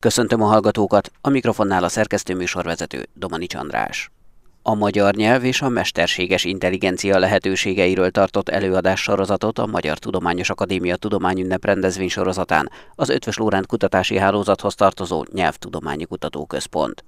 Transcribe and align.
Köszöntöm 0.00 0.42
a 0.42 0.46
hallgatókat, 0.46 1.10
a 1.20 1.28
mikrofonnál 1.28 1.84
a 1.84 1.88
szerkesztő 1.88 2.34
műsorvezető 2.34 3.06
Domani 3.14 3.46
Csandrás. 3.46 4.10
A 4.62 4.74
magyar 4.74 5.14
nyelv 5.14 5.44
és 5.44 5.62
a 5.62 5.68
mesterséges 5.68 6.44
intelligencia 6.44 7.18
lehetőségeiről 7.18 8.10
tartott 8.10 8.48
előadás 8.48 9.00
sorozatot 9.00 9.58
a 9.58 9.66
Magyar 9.66 9.98
Tudományos 9.98 10.50
Akadémia 10.50 10.96
Tudományünnep 10.96 11.64
rendezvény 11.64 12.08
sorozatán 12.08 12.70
az 12.94 13.08
Ötvös 13.08 13.36
Lóránt 13.36 13.66
Kutatási 13.66 14.18
Hálózathoz 14.18 14.74
tartozó 14.74 15.24
Nyelvtudományi 15.32 16.04
Kutatóközpont. 16.04 17.04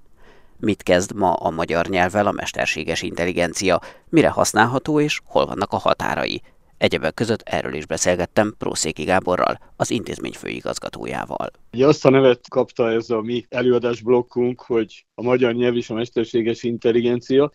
Mit 0.57 0.83
kezd 0.83 1.15
ma 1.15 1.33
a 1.33 1.51
magyar 1.51 1.87
nyelvvel 1.87 2.27
a 2.27 2.33
mesterséges 2.33 3.03
intelligencia, 3.03 3.81
mire 4.09 4.29
használható 4.29 5.01
és 5.01 5.21
hol 5.25 5.47
vannak 5.47 5.73
a 5.73 5.79
határai? 5.79 6.43
Egyebek 6.81 7.15
között 7.15 7.41
erről 7.45 7.75
is 7.75 7.87
beszélgettem 7.87 8.55
Prószéki 8.59 9.05
Gáborral, 9.05 9.59
az 9.77 9.91
intézmény 9.91 10.33
főigazgatójával. 10.33 11.51
Ugye 11.73 11.87
azt 11.87 12.05
a 12.05 12.11
nevet 12.11 12.49
kapta 12.49 12.91
ez 12.91 13.11
a 13.11 13.21
mi 13.21 13.47
előadásblokkunk, 13.49 14.61
hogy 14.61 15.07
a 15.15 15.23
magyar 15.23 15.55
nyelv 15.55 15.77
és 15.77 15.91
a 15.91 15.95
mesterséges 15.95 16.63
intelligencia, 16.63 17.51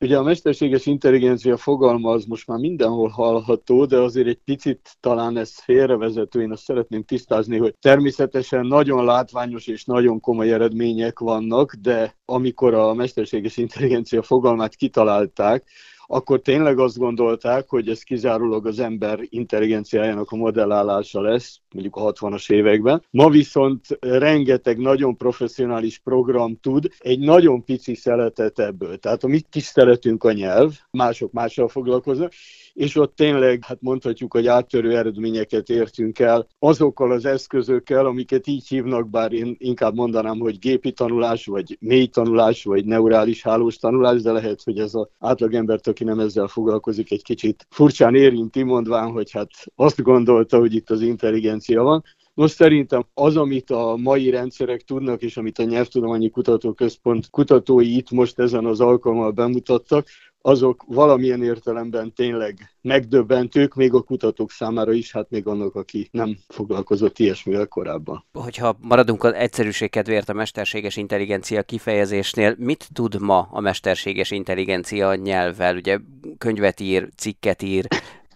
Ugye 0.00 0.16
a 0.16 0.22
mesterséges 0.22 0.86
intelligencia 0.86 1.56
fogalma 1.56 2.10
az 2.10 2.24
most 2.24 2.46
már 2.46 2.58
mindenhol 2.58 3.08
hallható, 3.08 3.84
de 3.84 3.96
azért 3.98 4.26
egy 4.26 4.40
picit 4.44 4.96
talán 5.00 5.36
ez 5.36 5.58
félrevezető. 5.58 6.40
Én 6.40 6.52
azt 6.52 6.62
szeretném 6.62 7.04
tisztázni, 7.04 7.58
hogy 7.58 7.74
természetesen 7.80 8.66
nagyon 8.66 9.04
látványos 9.04 9.66
és 9.66 9.84
nagyon 9.84 10.20
komoly 10.20 10.52
eredmények 10.52 11.18
vannak, 11.18 11.74
de 11.74 12.16
amikor 12.24 12.74
a 12.74 12.94
mesterséges 12.94 13.56
intelligencia 13.56 14.22
fogalmát 14.22 14.74
kitalálták, 14.74 15.64
akkor 16.06 16.40
tényleg 16.40 16.78
azt 16.78 16.98
gondolták, 16.98 17.68
hogy 17.68 17.88
ez 17.88 18.02
kizárólag 18.02 18.66
az 18.66 18.78
ember 18.78 19.18
intelligenciájának 19.22 20.30
a 20.30 20.36
modellálása 20.36 21.20
lesz, 21.20 21.60
mondjuk 21.76 21.96
a 21.96 22.12
60-as 22.12 22.50
években. 22.50 23.02
Ma 23.10 23.30
viszont 23.30 23.86
rengeteg 24.00 24.78
nagyon 24.78 25.16
professzionális 25.16 25.98
program 25.98 26.58
tud 26.60 26.88
egy 26.98 27.18
nagyon 27.18 27.64
pici 27.64 27.94
szeletet 27.94 28.58
ebből. 28.58 28.96
Tehát 28.96 29.24
a 29.24 29.28
mi 29.28 29.40
kis 29.50 29.64
szeretünk 29.64 30.24
a 30.24 30.32
nyelv, 30.32 30.72
mások 30.90 31.32
mással 31.32 31.68
foglalkoznak, 31.68 32.32
és 32.76 32.96
ott 32.96 33.16
tényleg, 33.16 33.64
hát 33.64 33.78
mondhatjuk, 33.80 34.32
hogy 34.32 34.46
áttörő 34.46 34.96
eredményeket 34.96 35.68
értünk 35.68 36.18
el 36.18 36.46
azokkal 36.58 37.12
az 37.12 37.24
eszközökkel, 37.24 38.06
amiket 38.06 38.46
így 38.46 38.68
hívnak, 38.68 39.10
bár 39.10 39.32
én 39.32 39.56
inkább 39.58 39.94
mondanám, 39.94 40.38
hogy 40.38 40.58
gépi 40.58 40.92
tanulás, 40.92 41.46
vagy 41.46 41.76
mély 41.80 42.06
tanulás, 42.06 42.64
vagy 42.64 42.84
neurális 42.84 43.42
hálós 43.42 43.76
tanulás, 43.76 44.22
de 44.22 44.32
lehet, 44.32 44.62
hogy 44.62 44.78
ez 44.78 44.94
az 44.94 45.08
átlagembert, 45.18 45.86
aki 45.86 46.04
nem 46.04 46.18
ezzel 46.18 46.46
foglalkozik, 46.46 47.10
egy 47.10 47.22
kicsit 47.22 47.66
furcsán 47.70 48.14
érinti, 48.14 48.62
mondván, 48.62 49.10
hogy 49.10 49.30
hát 49.30 49.50
azt 49.74 50.02
gondolta, 50.02 50.58
hogy 50.58 50.74
itt 50.74 50.90
az 50.90 51.00
intelligencia 51.00 51.65
van. 51.74 52.04
Nos, 52.34 52.50
szerintem 52.50 53.06
az, 53.14 53.36
amit 53.36 53.70
a 53.70 53.96
mai 53.96 54.30
rendszerek 54.30 54.80
tudnak, 54.80 55.22
és 55.22 55.36
amit 55.36 55.58
a 55.58 55.62
Nyelvtudományi 55.62 56.30
Kutatóközpont 56.30 57.30
kutatói 57.30 57.96
itt 57.96 58.10
most 58.10 58.38
ezen 58.38 58.64
az 58.64 58.80
alkalommal 58.80 59.30
bemutattak, 59.30 60.06
azok 60.46 60.84
valamilyen 60.86 61.42
értelemben 61.42 62.12
tényleg 62.14 62.74
megdöbbentők, 62.80 63.74
még 63.74 63.94
a 63.94 64.02
kutatók 64.02 64.50
számára 64.50 64.92
is, 64.92 65.12
hát 65.12 65.30
még 65.30 65.46
annak, 65.46 65.74
aki 65.74 66.08
nem 66.10 66.36
foglalkozott 66.48 67.18
ilyesmivel 67.18 67.66
korábban. 67.66 68.24
Hogyha 68.32 68.76
maradunk 68.80 69.24
az 69.24 69.32
egyszerűség 69.32 69.90
kedvéért 69.90 70.28
a 70.28 70.32
mesterséges 70.32 70.96
intelligencia 70.96 71.62
kifejezésnél, 71.62 72.54
mit 72.58 72.88
tud 72.92 73.20
ma 73.20 73.48
a 73.50 73.60
mesterséges 73.60 74.30
intelligencia 74.30 75.14
nyelvvel? 75.14 75.76
Ugye 75.76 75.98
könyvet 76.38 76.80
ír, 76.80 77.08
cikket 77.16 77.62
ír, 77.62 77.86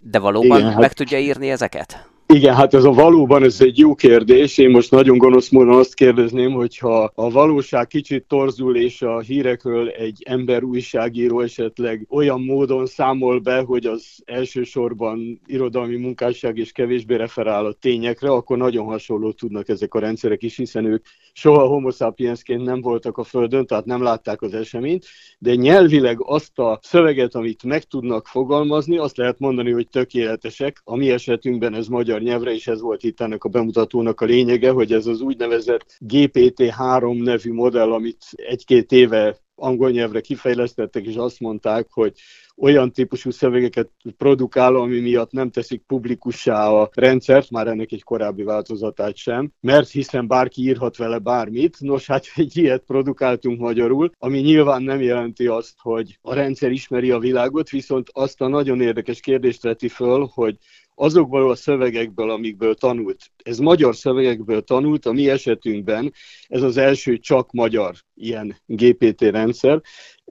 de 0.00 0.19
valóban 0.19 0.59
Igen, 0.59 0.70
hát... 0.70 0.81
meg 0.81 0.92
tudja 0.92 1.19
írni 1.19 1.50
ezeket? 1.50 2.09
Igen, 2.33 2.55
hát 2.55 2.75
ez 2.75 2.84
a 2.84 2.91
valóban 2.91 3.42
ez 3.42 3.61
egy 3.61 3.78
jó 3.78 3.95
kérdés. 3.95 4.59
Én 4.59 4.70
most 4.70 4.91
nagyon 4.91 5.19
gonosz 5.19 5.48
módon 5.48 5.78
azt 5.78 5.95
kérdezném, 5.95 6.53
hogyha 6.53 7.12
a 7.14 7.31
valóság 7.31 7.87
kicsit 7.87 8.25
torzul, 8.28 8.77
és 8.77 9.03
a 9.03 9.20
hírekről 9.20 9.89
egy 9.89 10.22
ember 10.27 10.62
újságíró 10.62 11.41
esetleg 11.41 12.06
olyan 12.09 12.41
módon 12.41 12.87
számol 12.87 13.39
be, 13.39 13.61
hogy 13.61 13.87
az 13.87 14.22
elsősorban 14.25 15.41
irodalmi 15.47 15.97
munkásság 15.97 16.56
és 16.56 16.72
kevésbé 16.72 17.15
referál 17.15 17.66
a 17.66 17.72
tényekre, 17.72 18.31
akkor 18.31 18.56
nagyon 18.56 18.87
hasonló 18.87 19.32
tudnak 19.32 19.69
ezek 19.69 19.94
a 19.94 19.99
rendszerek 19.99 20.43
is, 20.43 20.56
hiszen 20.56 20.84
ők 20.84 21.05
soha 21.32 21.66
homo 21.66 21.91
sapiensként 21.91 22.65
nem 22.65 22.81
voltak 22.81 23.19
a 23.19 23.25
Földön, 23.25 23.66
tehát 23.66 23.84
nem 23.84 24.03
látták 24.03 24.43
az 24.43 24.55
eseményt, 24.55 25.05
de 25.38 25.55
nyelvileg 25.55 26.16
azt 26.21 26.59
a 26.59 26.78
szöveget, 26.82 27.34
amit 27.34 27.62
meg 27.62 27.82
tudnak 27.84 28.26
fogalmazni, 28.26 28.99
azt 28.99 29.16
lehet 29.16 29.38
mondani, 29.38 29.71
hogy 29.71 29.88
tökéletesek. 29.88 30.81
A 30.84 30.97
mi 30.97 31.10
esetünkben 31.10 31.75
ez 31.75 31.87
magyar 31.87 32.19
magyar 32.20 32.32
nyelvre, 32.32 32.54
és 32.54 32.66
ez 32.66 32.81
volt 32.81 33.03
itt 33.03 33.20
ennek 33.20 33.44
a 33.44 33.48
bemutatónak 33.48 34.20
a 34.20 34.25
lényege, 34.25 34.70
hogy 34.70 34.92
ez 34.92 35.06
az 35.06 35.20
úgynevezett 35.20 35.97
GPT-3 36.06 37.22
nevű 37.22 37.53
modell, 37.53 37.92
amit 37.92 38.25
egy-két 38.36 38.92
éve 38.92 39.38
angol 39.54 39.91
nyelvre 39.91 40.20
kifejlesztettek, 40.20 41.06
és 41.06 41.14
azt 41.14 41.41
mondták, 41.41 41.86
hogy 41.91 42.12
olyan 42.56 42.92
típusú 42.92 43.31
szövegeket 43.31 43.91
produkál, 44.16 44.76
ami 44.76 45.00
miatt 45.00 45.32
nem 45.32 45.50
teszik 45.50 45.82
publikussá 45.86 46.69
a 46.69 46.91
rendszert, 46.94 47.50
már 47.50 47.66
ennek 47.66 47.92
egy 47.92 48.03
korábbi 48.03 48.42
változatát 48.42 49.16
sem, 49.16 49.52
mert 49.60 49.91
hiszen 49.91 50.26
bárki 50.26 50.62
írhat 50.62 50.97
vele 50.97 51.19
bármit. 51.19 51.76
Nos, 51.81 52.06
hát 52.06 52.25
egy 52.34 52.56
ilyet 52.56 52.82
produkáltunk 52.87 53.60
magyarul, 53.60 54.10
ami 54.19 54.38
nyilván 54.38 54.82
nem 54.82 55.00
jelenti 55.00 55.47
azt, 55.47 55.75
hogy 55.78 56.19
a 56.22 56.34
rendszer 56.34 56.70
ismeri 56.70 57.10
a 57.10 57.19
világot, 57.19 57.69
viszont 57.69 58.08
azt 58.12 58.41
a 58.41 58.48
nagyon 58.48 58.81
érdekes 58.81 59.20
kérdést 59.20 59.62
veti 59.62 59.88
föl, 59.88 60.28
hogy 60.34 60.56
azokból 61.00 61.50
a 61.50 61.55
szövegekből, 61.55 62.31
amikből 62.31 62.75
tanult. 62.75 63.31
Ez 63.43 63.59
magyar 63.59 63.97
szövegekből 63.97 64.62
tanult, 64.62 65.06
a 65.06 65.12
mi 65.12 65.28
esetünkben 65.28 66.12
ez 66.47 66.62
az 66.62 66.77
első 66.77 67.19
csak 67.19 67.53
magyar 67.53 67.94
ilyen 68.15 68.56
GPT 68.66 69.21
rendszer, 69.21 69.81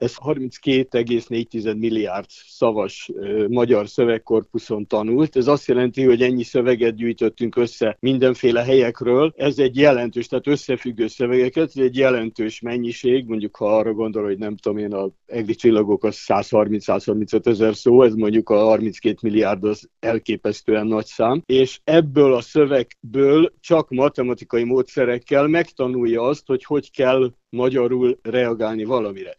ez 0.00 0.14
32,4 0.24 1.78
milliárd 1.78 2.26
szavas 2.28 3.10
magyar 3.48 3.88
szövegkorpuszon 3.88 4.86
tanult. 4.86 5.36
Ez 5.36 5.46
azt 5.46 5.66
jelenti, 5.66 6.04
hogy 6.04 6.22
ennyi 6.22 6.42
szöveget 6.42 6.94
gyűjtöttünk 6.94 7.56
össze 7.56 7.96
mindenféle 8.00 8.64
helyekről. 8.64 9.32
Ez 9.36 9.58
egy 9.58 9.76
jelentős, 9.76 10.26
tehát 10.26 10.46
összefüggő 10.46 11.06
szövegeket, 11.06 11.70
ez 11.74 11.82
egy 11.82 11.96
jelentős 11.96 12.60
mennyiség, 12.60 13.26
mondjuk 13.26 13.56
ha 13.56 13.76
arra 13.76 13.92
gondol, 13.92 14.24
hogy 14.24 14.38
nem 14.38 14.56
tudom 14.56 14.78
én, 14.78 14.92
a 14.92 15.10
egri 15.26 15.54
csillagok 15.54 16.04
az 16.04 16.24
130-135 16.26 17.46
ezer 17.46 17.74
szó, 17.74 18.02
ez 18.02 18.14
mondjuk 18.14 18.48
a 18.50 18.58
32 18.58 19.16
milliárd 19.22 19.64
az 19.64 19.88
elképesztően 19.98 20.86
nagy 20.86 21.06
szám, 21.06 21.42
és 21.46 21.80
ebből 21.84 22.34
a 22.34 22.40
szövegből 22.40 23.52
csak 23.60 23.90
matematikai 23.90 24.64
módszerekkel 24.64 25.46
megtanulja 25.46 26.22
azt, 26.22 26.46
hogy 26.46 26.64
hogy 26.64 26.90
kell 26.90 27.32
magyarul 27.50 28.18
reagálni 28.22 28.84
valamire. 28.84 29.34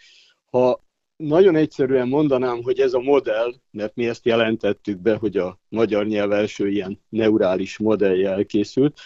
Ha 0.52 0.84
nagyon 1.16 1.56
egyszerűen 1.56 2.08
mondanám, 2.08 2.64
hogy 2.64 2.80
ez 2.80 2.94
a 2.94 3.00
modell, 3.00 3.54
mert 3.72 3.96
mi 3.96 4.08
ezt 4.08 4.26
jelentettük 4.26 5.00
be, 5.00 5.16
hogy 5.16 5.38
a 5.38 5.60
magyar 5.70 6.06
nyelv 6.06 6.32
első 6.32 6.70
ilyen 6.70 7.00
neurális 7.10 7.78
modellje 7.78 8.30
elkészült, 8.30 9.00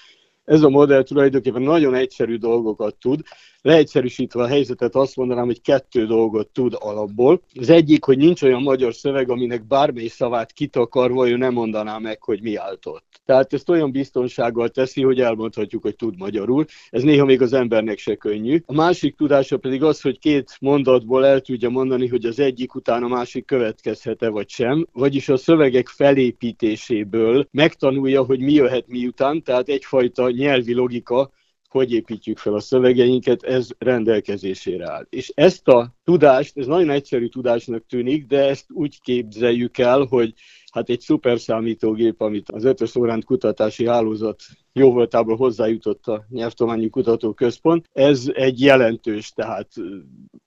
ez 0.43 0.61
a 0.61 0.69
modell 0.69 1.03
tulajdonképpen 1.03 1.61
nagyon 1.61 1.93
egyszerű 1.93 2.37
dolgokat 2.37 2.95
tud, 2.95 3.21
leegyszerűsítve 3.65 4.41
a 4.41 4.47
helyzetet 4.47 4.95
azt 4.95 5.15
mondanám, 5.15 5.45
hogy 5.45 5.61
kettő 5.61 6.05
dolgot 6.05 6.47
tud 6.47 6.75
alapból. 6.79 7.41
Az 7.59 7.69
egyik, 7.69 8.03
hogy 8.03 8.17
nincs 8.17 8.41
olyan 8.41 8.61
magyar 8.61 8.93
szöveg, 8.93 9.29
aminek 9.29 9.67
bármely 9.67 10.07
szavát 10.07 10.51
kitakarva 10.51 11.29
ő 11.29 11.37
nem 11.37 11.53
mondaná 11.53 11.97
meg, 11.97 12.23
hogy 12.23 12.41
mi 12.41 12.55
áltott. 12.55 13.03
Tehát 13.25 13.53
ezt 13.53 13.69
olyan 13.69 13.91
biztonsággal 13.91 14.69
teszi, 14.69 15.03
hogy 15.03 15.19
elmondhatjuk, 15.19 15.81
hogy 15.81 15.95
tud 15.95 16.17
magyarul. 16.17 16.65
Ez 16.89 17.03
néha 17.03 17.25
még 17.25 17.41
az 17.41 17.53
embernek 17.53 17.97
se 17.97 18.15
könnyű. 18.15 18.61
A 18.65 18.73
másik 18.73 19.15
tudása 19.15 19.57
pedig 19.57 19.83
az, 19.83 20.01
hogy 20.01 20.19
két 20.19 20.57
mondatból 20.59 21.25
el 21.25 21.39
tudja 21.41 21.69
mondani, 21.69 22.07
hogy 22.07 22.25
az 22.25 22.39
egyik 22.39 22.75
után 22.75 23.03
a 23.03 23.07
másik 23.07 23.45
következhet-e 23.45 24.29
vagy 24.29 24.49
sem. 24.49 24.87
Vagyis 24.91 25.29
a 25.29 25.37
szövegek 25.37 25.87
felépítéséből 25.87 27.47
megtanulja, 27.51 28.23
hogy 28.23 28.39
mi 28.39 28.53
jöhet 28.53 28.87
miután, 28.87 29.43
tehát 29.43 29.67
egyfajta 29.67 30.29
nyelvi 30.29 30.73
logika, 30.73 31.31
hogy 31.75 31.91
építjük 31.91 32.37
fel 32.37 32.53
a 32.53 32.59
szövegeinket, 32.59 33.43
ez 33.43 33.69
rendelkezésére 33.77 34.91
áll. 34.91 35.05
És 35.09 35.31
ezt 35.35 35.67
a 35.67 35.94
tudást, 36.05 36.57
ez 36.57 36.65
nagyon 36.65 36.89
egyszerű 36.89 37.27
tudásnak 37.27 37.85
tűnik, 37.85 38.25
de 38.25 38.49
ezt 38.49 38.65
úgy 38.69 39.01
képzeljük 39.01 39.77
el, 39.77 40.05
hogy 40.09 40.33
hát 40.71 40.89
egy 40.89 40.99
szuperszámítógép, 40.99 42.21
amit 42.21 42.51
az 42.51 42.63
ötös 42.63 42.95
órán 42.95 43.21
kutatási 43.25 43.87
hálózat 43.87 44.43
jó 44.73 44.91
voltából 44.91 45.35
hozzájutott 45.35 46.07
a 46.07 46.25
Nyelvtudományi 46.29 46.89
Kutatóközpont. 46.89 47.89
Ez 47.93 48.31
egy 48.33 48.61
jelentős, 48.61 49.29
tehát 49.29 49.67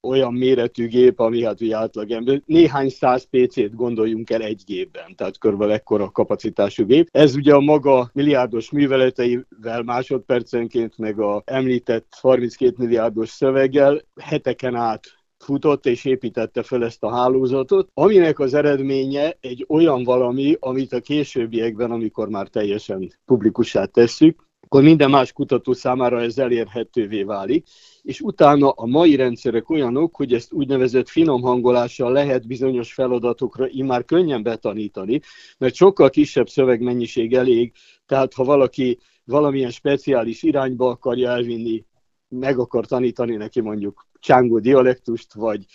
olyan 0.01 0.33
méretű 0.33 0.87
gép, 0.87 1.19
ami 1.19 1.43
hát 1.43 1.61
ugye 1.61 1.77
átlagember. 1.77 2.41
Néhány 2.45 2.89
száz 2.89 3.27
PC-t 3.29 3.75
gondoljunk 3.75 4.29
el 4.29 4.41
egy 4.41 4.61
gépben, 4.65 5.15
tehát 5.15 5.37
körülbelül 5.37 5.73
ekkora 5.73 6.09
kapacitású 6.09 6.85
gép. 6.85 7.07
Ez 7.11 7.35
ugye 7.35 7.53
a 7.53 7.59
maga 7.59 8.09
milliárdos 8.13 8.71
műveleteivel 8.71 9.83
másodpercenként, 9.83 10.97
meg 10.97 11.19
a 11.19 11.41
említett 11.45 12.17
32 12.19 12.73
milliárdos 12.77 13.29
szöveggel 13.29 14.01
heteken 14.21 14.75
át 14.75 15.18
futott 15.39 15.85
és 15.85 16.05
építette 16.05 16.63
fel 16.63 16.83
ezt 16.83 17.03
a 17.03 17.11
hálózatot, 17.11 17.89
aminek 17.93 18.39
az 18.39 18.53
eredménye 18.53 19.37
egy 19.39 19.65
olyan 19.67 20.03
valami, 20.03 20.55
amit 20.59 20.93
a 20.93 20.99
későbbiekben, 20.99 21.91
amikor 21.91 22.29
már 22.29 22.47
teljesen 22.47 23.13
publikussá 23.25 23.85
tesszük, 23.85 24.47
akkor 24.61 24.83
minden 24.83 25.09
más 25.09 25.33
kutató 25.33 25.73
számára 25.73 26.21
ez 26.21 26.37
elérhetővé 26.37 27.23
válik, 27.23 27.67
és 28.01 28.21
utána 28.21 28.69
a 28.69 28.85
mai 28.85 29.15
rendszerek 29.15 29.69
olyanok, 29.69 30.15
hogy 30.15 30.33
ezt 30.33 30.53
úgynevezett 30.53 31.09
finom 31.09 31.41
hangolással 31.41 32.11
lehet 32.11 32.47
bizonyos 32.47 32.93
feladatokra 32.93 33.67
immár 33.67 34.05
könnyen 34.05 34.43
betanítani, 34.43 35.19
mert 35.57 35.73
sokkal 35.73 36.09
kisebb 36.09 36.49
szövegmennyiség 36.49 37.33
elég, 37.33 37.71
tehát 38.05 38.33
ha 38.33 38.43
valaki 38.43 38.99
valamilyen 39.25 39.71
speciális 39.71 40.43
irányba 40.43 40.89
akarja 40.89 41.29
elvinni, 41.29 41.85
meg 42.27 42.59
akar 42.59 42.85
tanítani 42.85 43.35
neki 43.35 43.61
mondjuk 43.61 44.08
csángó 44.19 44.59
dialektust, 44.59 45.33
vagy 45.33 45.65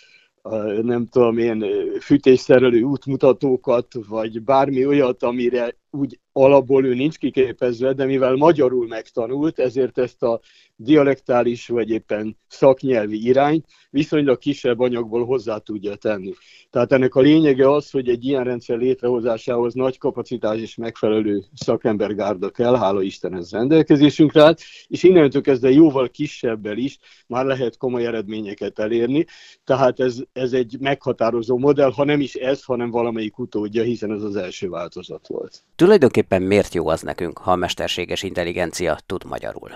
nem 0.81 1.05
tudom 1.05 1.37
én, 1.37 1.65
fűtésszerelő 1.99 2.81
útmutatókat, 2.81 3.87
vagy 4.07 4.43
bármi 4.43 4.85
olyat, 4.85 5.23
amire 5.23 5.77
úgy 5.91 6.19
alapból 6.37 6.85
ő 6.85 6.93
nincs 6.93 7.17
kiképezve, 7.17 7.93
de 7.93 8.05
mivel 8.05 8.35
magyarul 8.35 8.87
megtanult, 8.87 9.59
ezért 9.59 9.97
ezt 9.97 10.23
a 10.23 10.39
dialektális 10.75 11.67
vagy 11.67 11.89
éppen 11.89 12.37
szaknyelvi 12.47 13.25
irányt 13.25 13.65
viszonylag 13.89 14.37
kisebb 14.37 14.79
anyagból 14.79 15.25
hozzá 15.25 15.57
tudja 15.57 15.95
tenni. 15.95 16.33
Tehát 16.69 16.91
ennek 16.91 17.15
a 17.15 17.21
lényege 17.21 17.71
az, 17.71 17.91
hogy 17.91 18.09
egy 18.09 18.25
ilyen 18.25 18.43
rendszer 18.43 18.77
létrehozásához 18.77 19.73
nagy 19.73 19.97
kapacitás 19.97 20.59
és 20.59 20.75
megfelelő 20.75 21.43
szakembergárda 21.53 22.49
kell, 22.49 22.75
hála 22.75 23.01
Isten 23.01 23.35
ez 23.35 23.51
rendelkezésünkre 23.51 24.43
állt, 24.43 24.61
és 24.87 25.03
innentől 25.03 25.41
kezdve 25.41 25.71
jóval 25.71 26.09
kisebbel 26.09 26.77
is 26.77 26.97
már 27.27 27.45
lehet 27.45 27.77
komoly 27.77 28.05
eredményeket 28.05 28.79
elérni. 28.79 29.25
Tehát 29.63 29.99
ez, 29.99 30.17
ez 30.33 30.53
egy 30.53 30.77
meghatározó 30.79 31.57
modell, 31.57 31.91
ha 31.91 32.03
nem 32.03 32.19
is 32.19 32.35
ez, 32.35 32.63
hanem 32.63 32.91
valamelyik 32.91 33.37
utódja, 33.37 33.83
hiszen 33.83 34.11
ez 34.11 34.23
az 34.23 34.35
első 34.35 34.69
változat 34.69 35.27
volt. 35.27 35.63
Tulajdonképpen 35.75 36.24
miért 36.29 36.73
jó 36.73 36.87
az 36.87 37.01
nekünk, 37.01 37.37
ha 37.37 37.51
a 37.51 37.55
mesterséges 37.55 38.23
intelligencia 38.23 38.97
tud 39.05 39.25
magyarul? 39.25 39.69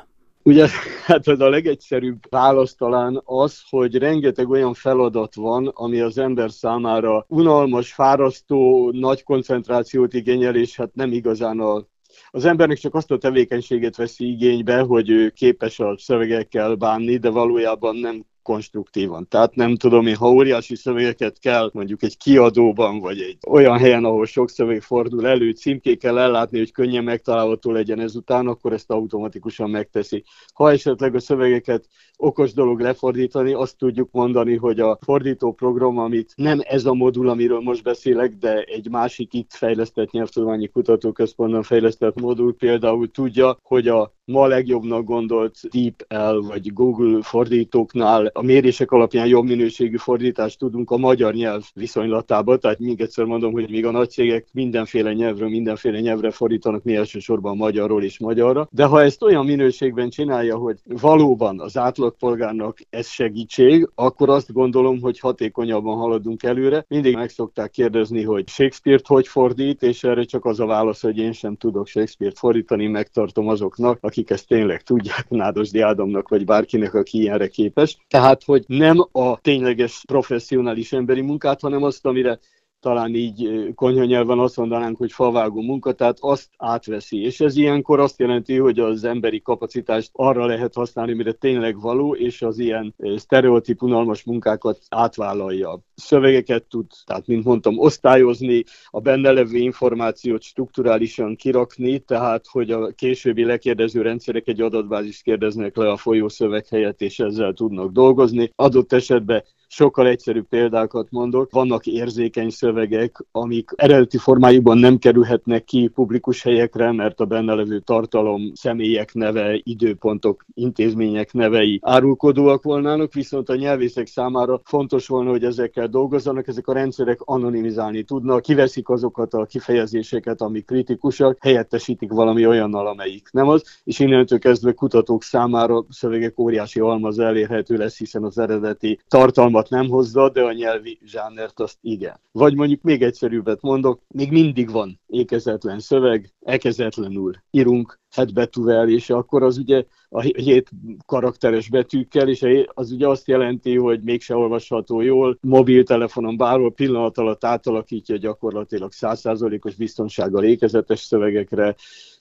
Ugye, 0.44 0.68
hát 1.06 1.28
az 1.28 1.40
a 1.40 1.50
legegyszerűbb 1.50 2.20
válasz 2.30 2.76
talán 2.76 3.22
az, 3.26 3.62
hogy 3.70 3.96
rengeteg 3.96 4.50
olyan 4.50 4.74
feladat 4.74 5.36
van, 5.36 5.68
ami 5.68 6.00
az 6.00 6.18
ember 6.18 6.52
számára 6.52 7.26
unalmas, 7.28 7.94
fárasztó, 7.94 8.92
nagy 8.92 9.24
koncentrációt 9.24 10.14
igényel, 10.14 10.56
és 10.56 10.76
hát 10.76 10.90
nem 10.94 11.12
igazán 11.12 11.60
a 11.60 11.88
az 12.32 12.46
embernek 12.46 12.78
csak 12.78 12.96
azt 12.96 13.12
a 13.12 13.18
tevékenységet 13.18 13.96
veszi 13.96 14.30
igénybe, 14.30 14.80
hogy 14.80 15.10
ő 15.10 15.30
képes 15.30 15.80
a 15.80 15.98
szövegekkel 15.98 16.76
bánni, 16.76 17.18
de 17.18 17.30
valójában 17.30 17.96
nem 17.96 18.26
konstruktívan. 18.50 19.28
Tehát 19.28 19.56
nem 19.56 19.76
tudom 19.76 20.08
én, 20.08 20.16
ha 20.16 20.32
óriási 20.32 20.76
szövegeket 20.76 21.40
kell 21.40 21.70
mondjuk 21.74 22.04
egy 22.04 22.18
kiadóban, 22.18 23.00
vagy 23.00 23.20
egy 23.20 23.38
olyan 23.48 23.78
helyen, 23.78 24.06
ahol 24.06 24.26
sok 24.26 24.50
szöveg 24.50 24.82
fordul 24.82 25.28
elő, 25.28 25.52
címkékkel 25.52 26.20
ellátni, 26.20 26.58
hogy 26.58 26.72
könnyen 26.72 27.04
megtalálható 27.04 27.72
legyen 27.72 28.00
ezután, 28.00 28.48
akkor 28.48 28.74
ezt 28.74 28.92
automatikusan 28.92 29.70
megteszi. 29.70 30.24
Ha 30.54 30.72
esetleg 30.72 31.16
a 31.16 31.20
szövegeket 31.20 31.88
okos 32.18 32.54
dolog 32.54 32.80
lefordítani, 32.80 33.54
azt 33.54 33.78
tudjuk 33.78 34.10
mondani, 34.12 34.56
hogy 34.56 34.80
a 34.80 34.98
fordító 35.02 35.52
program, 35.52 35.98
amit 35.98 36.34
nem 36.36 36.60
ez 36.64 36.86
a 36.86 36.94
modul, 36.94 37.30
amiről 37.30 37.60
most 37.60 37.84
beszélek, 37.84 38.34
de 38.34 38.62
egy 38.62 38.90
másik 38.90 39.34
itt 39.34 39.54
fejlesztett 39.54 40.12
nyelvtudományi 40.12 40.68
kutatóközpontban 40.68 41.64
fejlesztett 41.64 42.20
modul 42.20 42.56
például 42.56 43.12
tudja, 43.12 43.58
hogy 43.64 43.88
a 43.88 44.14
ma 44.26 44.48
legjobbnak 44.48 45.04
gondolt 45.04 45.58
DeepL 45.72 46.40
vagy 46.48 46.74
Google 46.74 47.22
fordítóknál 47.22 48.32
a 48.40 48.42
mérések 48.42 48.92
alapján 48.92 49.28
jobb 49.28 49.46
minőségű 49.46 49.98
fordítást 49.98 50.60
tudunk 50.60 50.92
a 50.92 50.98
magyar 50.98 51.34
nyelv 51.34 51.64
viszonylatában, 51.74 52.60
tehát 52.60 52.80
még 52.80 53.02
egyszer 53.02 53.26
mondom, 53.26 53.52
hogy 53.52 53.70
még 53.70 53.86
a 53.86 53.92
nagy 53.92 54.10
cégek 54.10 54.48
mindenféle 54.54 55.14
nyelvről, 55.14 55.50
mindenféle 55.50 56.00
nyelvre 56.00 56.32
fordítanak, 56.32 56.84
mi 56.84 56.96
elsősorban 56.96 57.58
magyarról 57.58 58.04
és 58.04 58.20
magyarra, 58.20 58.68
de 58.72 58.86
ha 58.86 59.02
ezt 59.02 59.24
olyan 59.24 59.46
minőségben 59.46 60.10
csinálja, 60.10 60.58
hogy 60.58 60.78
valóban 60.84 61.60
az 61.60 61.78
átlagpolgárnak 61.78 62.78
ez 62.90 63.08
segítség, 63.08 63.90
akkor 63.96 64.30
azt 64.30 64.54
gondolom, 64.54 65.02
hogy 65.02 65.20
hatékonyabban 65.20 65.98
haladunk 65.98 66.44
előre. 66.44 66.86
Mindig 66.88 67.16
meg 67.16 67.30
szokták 67.30 67.72
kérdezni, 67.72 68.24
hogy 68.24 68.48
Shakespeare-t 68.48 69.08
hogy 69.08 69.28
fordít, 69.28 69.84
és 69.84 70.04
erre 70.04 70.24
csak 70.24 70.46
az 70.46 70.60
a 70.60 70.66
válasz, 70.66 71.02
hogy 71.02 71.18
én 71.18 71.32
sem 71.32 71.56
tudok 71.56 71.88
Shakespeare-t 71.88 72.38
fordítani, 72.38 72.88
megtartom 72.88 73.48
azoknak, 73.48 73.98
akik 74.02 74.30
ezt 74.30 74.48
tényleg 74.48 74.82
tudják, 74.82 75.30
Nádosdi 75.30 75.80
Ádomnak, 75.80 76.30
vagy 76.30 76.46
bárkinek, 76.46 76.94
aki 76.94 77.20
ilyenre 77.20 77.48
képes. 77.48 77.98
Tehát, 78.08 78.29
hogy 78.44 78.64
nem 78.68 79.08
a 79.12 79.40
tényleges 79.42 80.04
professzionális 80.08 80.92
emberi 80.92 81.22
munkát, 81.22 81.62
hanem 81.62 81.84
azt, 81.84 82.06
amire 82.06 82.40
talán 82.80 83.16
így 83.16 83.72
konyhanyelven 83.76 84.40
azt 84.40 84.58
mondanánk, 84.58 84.98
hogy 84.98 85.12
favágó 85.12 85.62
munka, 85.62 85.94
tehát 85.94 86.18
azt 86.20 86.50
átveszi. 86.58 87.22
És 87.22 87.40
ez 87.40 87.58
ilyenkor 87.58 88.00
azt 88.00 88.20
jelenti, 88.20 88.58
hogy 88.58 88.80
az 88.80 89.04
emberi 89.04 89.42
kapacitást 89.42 90.10
arra 90.14 90.46
lehet 90.46 90.74
használni, 90.74 91.14
mire 91.14 91.32
tényleg 91.32 91.80
való, 91.80 92.16
és 92.16 92.42
az 92.42 92.60
ilyen 92.60 92.96
sztereotíp 93.16 93.82
unalmas 93.82 94.24
munkákat 94.24 94.80
átvállalja. 94.90 95.80
Szövegeket 95.96 96.64
tud, 96.64 96.86
tehát 97.06 97.28
mint 97.28 97.44
mondtam, 97.44 97.80
osztályozni, 97.80 98.64
a 98.86 99.00
benne 99.00 99.32
levő 99.32 99.58
információt 99.58 100.42
strukturálisan 100.42 101.36
kirakni, 101.36 102.00
tehát 102.00 102.46
hogy 102.48 102.72
a 102.72 102.92
későbbi 102.92 103.44
lekérdező 103.44 104.02
rendszerek 104.02 104.48
egy 104.48 104.62
adatbázist 104.62 105.24
kérdeznek 105.24 105.76
le 105.76 105.90
a 105.90 105.98
folyószöveg 105.98 106.68
helyett, 106.68 107.02
és 107.02 107.20
ezzel 107.20 107.54
tudnak 107.54 107.92
dolgozni. 107.92 108.52
Adott 108.56 108.94
esetben 108.94 109.44
sokkal 109.72 110.08
egyszerűbb 110.08 110.48
példákat 110.48 111.08
mondok. 111.12 111.52
Vannak 111.52 111.86
érzékeny 111.86 112.50
szövegek, 112.50 113.26
amik 113.32 113.72
eredeti 113.76 114.18
formájukban 114.18 114.78
nem 114.78 114.98
kerülhetnek 114.98 115.64
ki 115.64 115.88
publikus 115.88 116.44
helyekre, 116.44 116.92
mert 116.92 117.20
a 117.20 117.26
benne 117.26 117.54
levő 117.54 117.80
tartalom, 117.80 118.52
személyek 118.54 119.14
neve, 119.14 119.60
időpontok, 119.64 120.46
intézmények 120.54 121.34
nevei 121.34 121.80
árulkodóak 121.82 122.64
volnának, 122.64 123.14
viszont 123.14 123.50
a 123.50 123.56
nyelvészek 123.56 124.08
számára 124.08 124.62
fontos 124.64 125.08
volna, 125.08 125.30
hogy 125.30 125.44
ezekkel 125.44 125.88
dolgozzanak, 125.88 126.48
ezek 126.48 126.68
a 126.68 126.74
rendszerek 126.74 127.20
anonimizálni 127.22 128.04
tudnak, 128.04 128.42
kiveszik 128.42 128.90
azokat 128.90 129.34
a 129.34 129.46
kifejezéseket, 129.46 130.42
amik 130.42 130.66
kritikusak, 130.66 131.38
helyettesítik 131.42 132.12
valami 132.12 132.46
olyannal, 132.46 132.88
amelyik 132.88 133.30
nem 133.32 133.48
az, 133.48 133.64
és 133.84 134.00
innentől 134.00 134.40
kezdve 134.40 134.74
kutatók 134.74 135.24
számára 135.24 135.86
szövegek 135.90 136.40
óriási 136.40 136.80
almaz 136.80 137.20
elérhető 137.20 137.78
lesz, 137.78 137.98
hiszen 137.98 138.24
az 138.24 138.38
eredeti 138.38 139.00
tartalma 139.08 139.59
tartalmat 139.60 139.70
nem 139.70 139.98
hozza, 139.98 140.30
de 140.30 140.42
a 140.42 140.52
nyelvi 140.52 141.00
zsánert 141.06 141.60
azt 141.60 141.78
igen. 141.82 142.20
Vagy 142.32 142.56
mondjuk 142.56 142.82
még 142.82 143.02
egyszerűbbet 143.02 143.62
mondok, 143.62 144.02
még 144.08 144.32
mindig 144.32 144.72
van 144.72 145.00
ékezetlen 145.08 145.80
szöveg, 145.80 146.34
ekezetlenül 146.40 147.34
írunk 147.52 148.00
het 148.16 148.34
betűvel, 148.34 148.90
és 148.90 149.10
akkor 149.10 149.44
az 149.44 149.58
ugye 149.58 149.84
a 150.10 150.22
hét 150.22 150.70
karakteres 151.06 151.70
betűkkel, 151.70 152.30
és 152.30 152.46
az 152.74 152.92
ugye 152.92 153.08
azt 153.08 153.28
jelenti, 153.28 153.78
hogy 153.78 154.02
mégse 154.04 154.36
olvasható 154.36 155.02
jól, 155.02 155.38
mobiltelefonon 155.42 156.38
bárhol 156.38 156.74
pillanat 156.74 157.18
alatt 157.18 157.44
átalakítja 157.44 158.18
gyakorlatilag 158.18 158.92
százszázalékos 158.92 159.76
biztonsággal 159.76 160.44
ékezetes 160.44 161.00
szövegekre, 161.00 161.76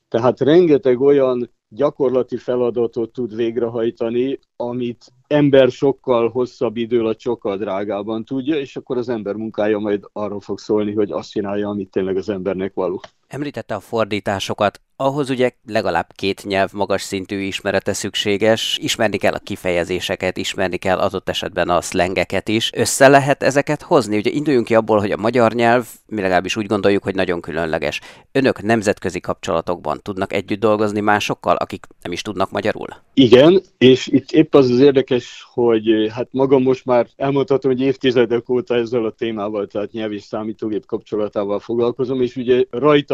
tehát 0.09 0.41
rengeteg 0.41 1.01
olyan 1.01 1.51
gyakorlati 1.69 2.37
feladatot 2.37 3.13
tud 3.13 3.35
végrehajtani, 3.35 4.39
amit 4.57 5.13
ember 5.27 5.71
sokkal 5.71 6.29
hosszabb 6.29 6.77
idő 6.77 7.01
alatt 7.01 7.21
sokkal 7.21 7.57
drágában 7.57 8.25
tudja, 8.25 8.59
és 8.59 8.77
akkor 8.77 8.97
az 8.97 9.09
ember 9.09 9.35
munkája 9.35 9.79
majd 9.79 10.05
arról 10.13 10.41
fog 10.41 10.59
szólni, 10.59 10.95
hogy 10.95 11.11
azt 11.11 11.31
csinálja, 11.31 11.69
amit 11.69 11.91
tényleg 11.91 12.17
az 12.17 12.29
embernek 12.29 12.75
való. 12.75 13.01
Említette 13.29 13.75
a 13.75 13.81
fordításokat. 13.81 14.81
Ahhoz 15.01 15.31
ugye 15.31 15.51
legalább 15.67 16.07
két 16.15 16.45
nyelv 16.45 16.73
magas 16.73 17.03
szintű 17.03 17.39
ismerete 17.39 17.93
szükséges, 17.93 18.79
ismerni 18.83 19.17
kell 19.17 19.33
a 19.33 19.39
kifejezéseket, 19.39 20.37
ismerni 20.37 20.77
kell 20.77 20.99
adott 20.99 21.29
esetben 21.29 21.69
a 21.69 21.81
szlengeket 21.81 22.49
is. 22.49 22.71
Össze 22.75 23.09
lehet 23.09 23.43
ezeket 23.43 23.83
hozni? 23.83 24.17
Ugye 24.17 24.31
induljunk 24.31 24.67
ki 24.67 24.75
abból, 24.75 24.99
hogy 24.99 25.11
a 25.11 25.17
magyar 25.17 25.53
nyelv, 25.53 25.87
mi 26.07 26.21
legalábbis 26.21 26.57
úgy 26.57 26.67
gondoljuk, 26.67 27.03
hogy 27.03 27.15
nagyon 27.15 27.41
különleges. 27.41 28.01
Önök 28.33 28.63
nemzetközi 28.63 29.21
kapcsolatokban 29.21 30.01
tudnak 30.03 30.33
együtt 30.33 30.61
dolgozni 30.61 31.01
másokkal, 31.01 31.57
akik 31.57 31.87
nem 32.03 32.13
is 32.13 32.23
tudnak 32.23 32.51
magyarul? 32.51 32.89
Igen, 33.15 33.63
és 33.79 34.07
itt 34.07 34.31
épp 34.31 34.55
az 34.55 34.71
az 34.71 34.81
érdekes, 34.81 35.47
hogy 35.53 36.11
hát 36.15 36.29
magam 36.31 36.63
most 36.63 36.85
már 36.85 37.07
elmondhatom, 37.17 37.71
hogy 37.71 37.81
évtizedek 37.81 38.49
óta 38.49 38.75
ezzel 38.75 39.05
a 39.05 39.11
témával, 39.11 39.67
tehát 39.67 39.93
nyelv 39.93 40.13
és 40.13 40.23
számítógép 40.23 40.87
kapcsolatával 40.87 41.59
foglalkozom, 41.59 42.23
és 42.23 42.37
ugye 42.37 42.65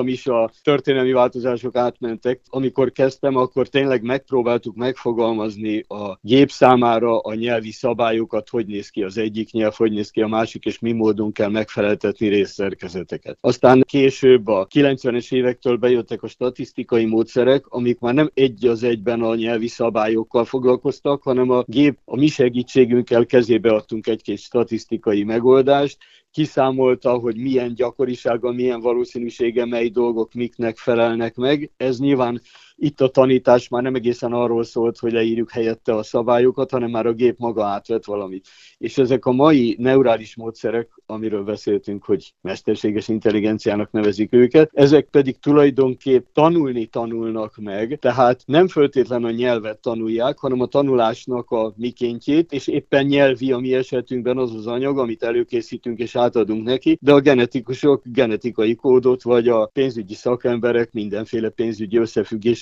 rajtam 0.04 0.08
is 0.08 0.26
a 0.26 0.50
történelmi 0.62 1.12
változások 1.12 1.76
átmentek. 1.76 2.40
Amikor 2.48 2.92
kezdtem, 2.92 3.36
akkor 3.36 3.68
tényleg 3.68 4.02
megpróbáltuk 4.02 4.76
megfogalmazni 4.76 5.84
a 5.88 6.18
gép 6.20 6.50
számára 6.50 7.18
a 7.18 7.34
nyelvi 7.34 7.70
szabályokat, 7.70 8.48
hogy 8.48 8.66
néz 8.66 8.88
ki 8.88 9.02
az 9.02 9.18
egyik 9.18 9.50
nyelv, 9.50 9.74
hogy 9.74 9.92
néz 9.92 10.10
ki 10.10 10.20
a 10.20 10.26
másik, 10.26 10.64
és 10.64 10.78
mi 10.78 10.92
módon 10.92 11.32
kell 11.32 11.50
megfeleltetni 11.50 12.28
részszerkezeteket. 12.28 13.38
Aztán 13.40 13.82
később 13.86 14.46
a 14.46 14.66
90-es 14.66 15.32
évektől 15.32 15.76
bejöttek 15.76 16.22
a 16.22 16.28
statisztikai 16.28 17.04
módszerek, 17.04 17.66
amik 17.66 17.98
már 17.98 18.14
nem 18.14 18.30
egy 18.34 18.66
az 18.66 18.82
egyben 18.82 19.22
a 19.22 19.34
nyelvi 19.34 19.68
szabályokkal 19.68 20.44
foglalkoztak, 20.44 21.22
hanem 21.22 21.50
a 21.50 21.64
gép 21.66 21.98
a 22.04 22.16
mi 22.16 22.26
segítségünkkel 22.26 23.26
kezébe 23.26 23.70
adtunk 23.70 24.06
egy-két 24.06 24.38
statisztikai 24.38 25.24
megoldást, 25.24 25.96
kiszámolta, 26.34 27.12
hogy 27.12 27.36
milyen 27.36 27.74
gyakorisága, 27.74 28.52
milyen 28.52 28.80
valószínűsége, 28.80 29.64
mely 29.64 29.88
dolgok 29.88 30.32
miknek 30.32 30.76
felelnek 30.76 31.34
meg. 31.34 31.70
Ez 31.76 31.98
nyilván 31.98 32.40
itt 32.76 33.00
a 33.00 33.08
tanítás 33.08 33.68
már 33.68 33.82
nem 33.82 33.94
egészen 33.94 34.32
arról 34.32 34.64
szólt, 34.64 34.98
hogy 34.98 35.12
leírjuk 35.12 35.50
helyette 35.50 35.94
a 35.94 36.02
szabályokat, 36.02 36.70
hanem 36.70 36.90
már 36.90 37.06
a 37.06 37.12
gép 37.12 37.38
maga 37.38 37.64
átvett 37.64 38.04
valamit. 38.04 38.48
És 38.78 38.98
ezek 38.98 39.26
a 39.26 39.32
mai 39.32 39.76
neurális 39.78 40.36
módszerek, 40.36 40.88
amiről 41.06 41.42
beszéltünk, 41.42 42.04
hogy 42.04 42.34
mesterséges 42.40 43.08
intelligenciának 43.08 43.90
nevezik 43.90 44.32
őket, 44.32 44.70
ezek 44.72 45.08
pedig 45.10 45.38
tulajdonképp 45.38 46.26
tanulni 46.32 46.86
tanulnak 46.86 47.56
meg, 47.56 47.98
tehát 48.00 48.42
nem 48.46 48.68
föltétlenül 48.68 49.26
a 49.26 49.30
nyelvet 49.30 49.78
tanulják, 49.80 50.38
hanem 50.38 50.60
a 50.60 50.66
tanulásnak 50.66 51.50
a 51.50 51.72
mikéntjét, 51.76 52.52
és 52.52 52.66
éppen 52.66 53.06
nyelvi 53.06 53.52
a 53.52 53.58
mi 53.58 53.74
esetünkben 53.74 54.38
az 54.38 54.54
az 54.54 54.66
anyag, 54.66 54.98
amit 54.98 55.22
előkészítünk 55.22 55.98
és 55.98 56.16
átadunk 56.16 56.64
neki, 56.64 56.98
de 57.00 57.12
a 57.12 57.20
genetikusok 57.20 58.02
genetikai 58.04 58.74
kódot, 58.74 59.22
vagy 59.22 59.48
a 59.48 59.66
pénzügyi 59.66 60.14
szakemberek 60.14 60.92
mindenféle 60.92 61.48
pénzügyi 61.48 61.98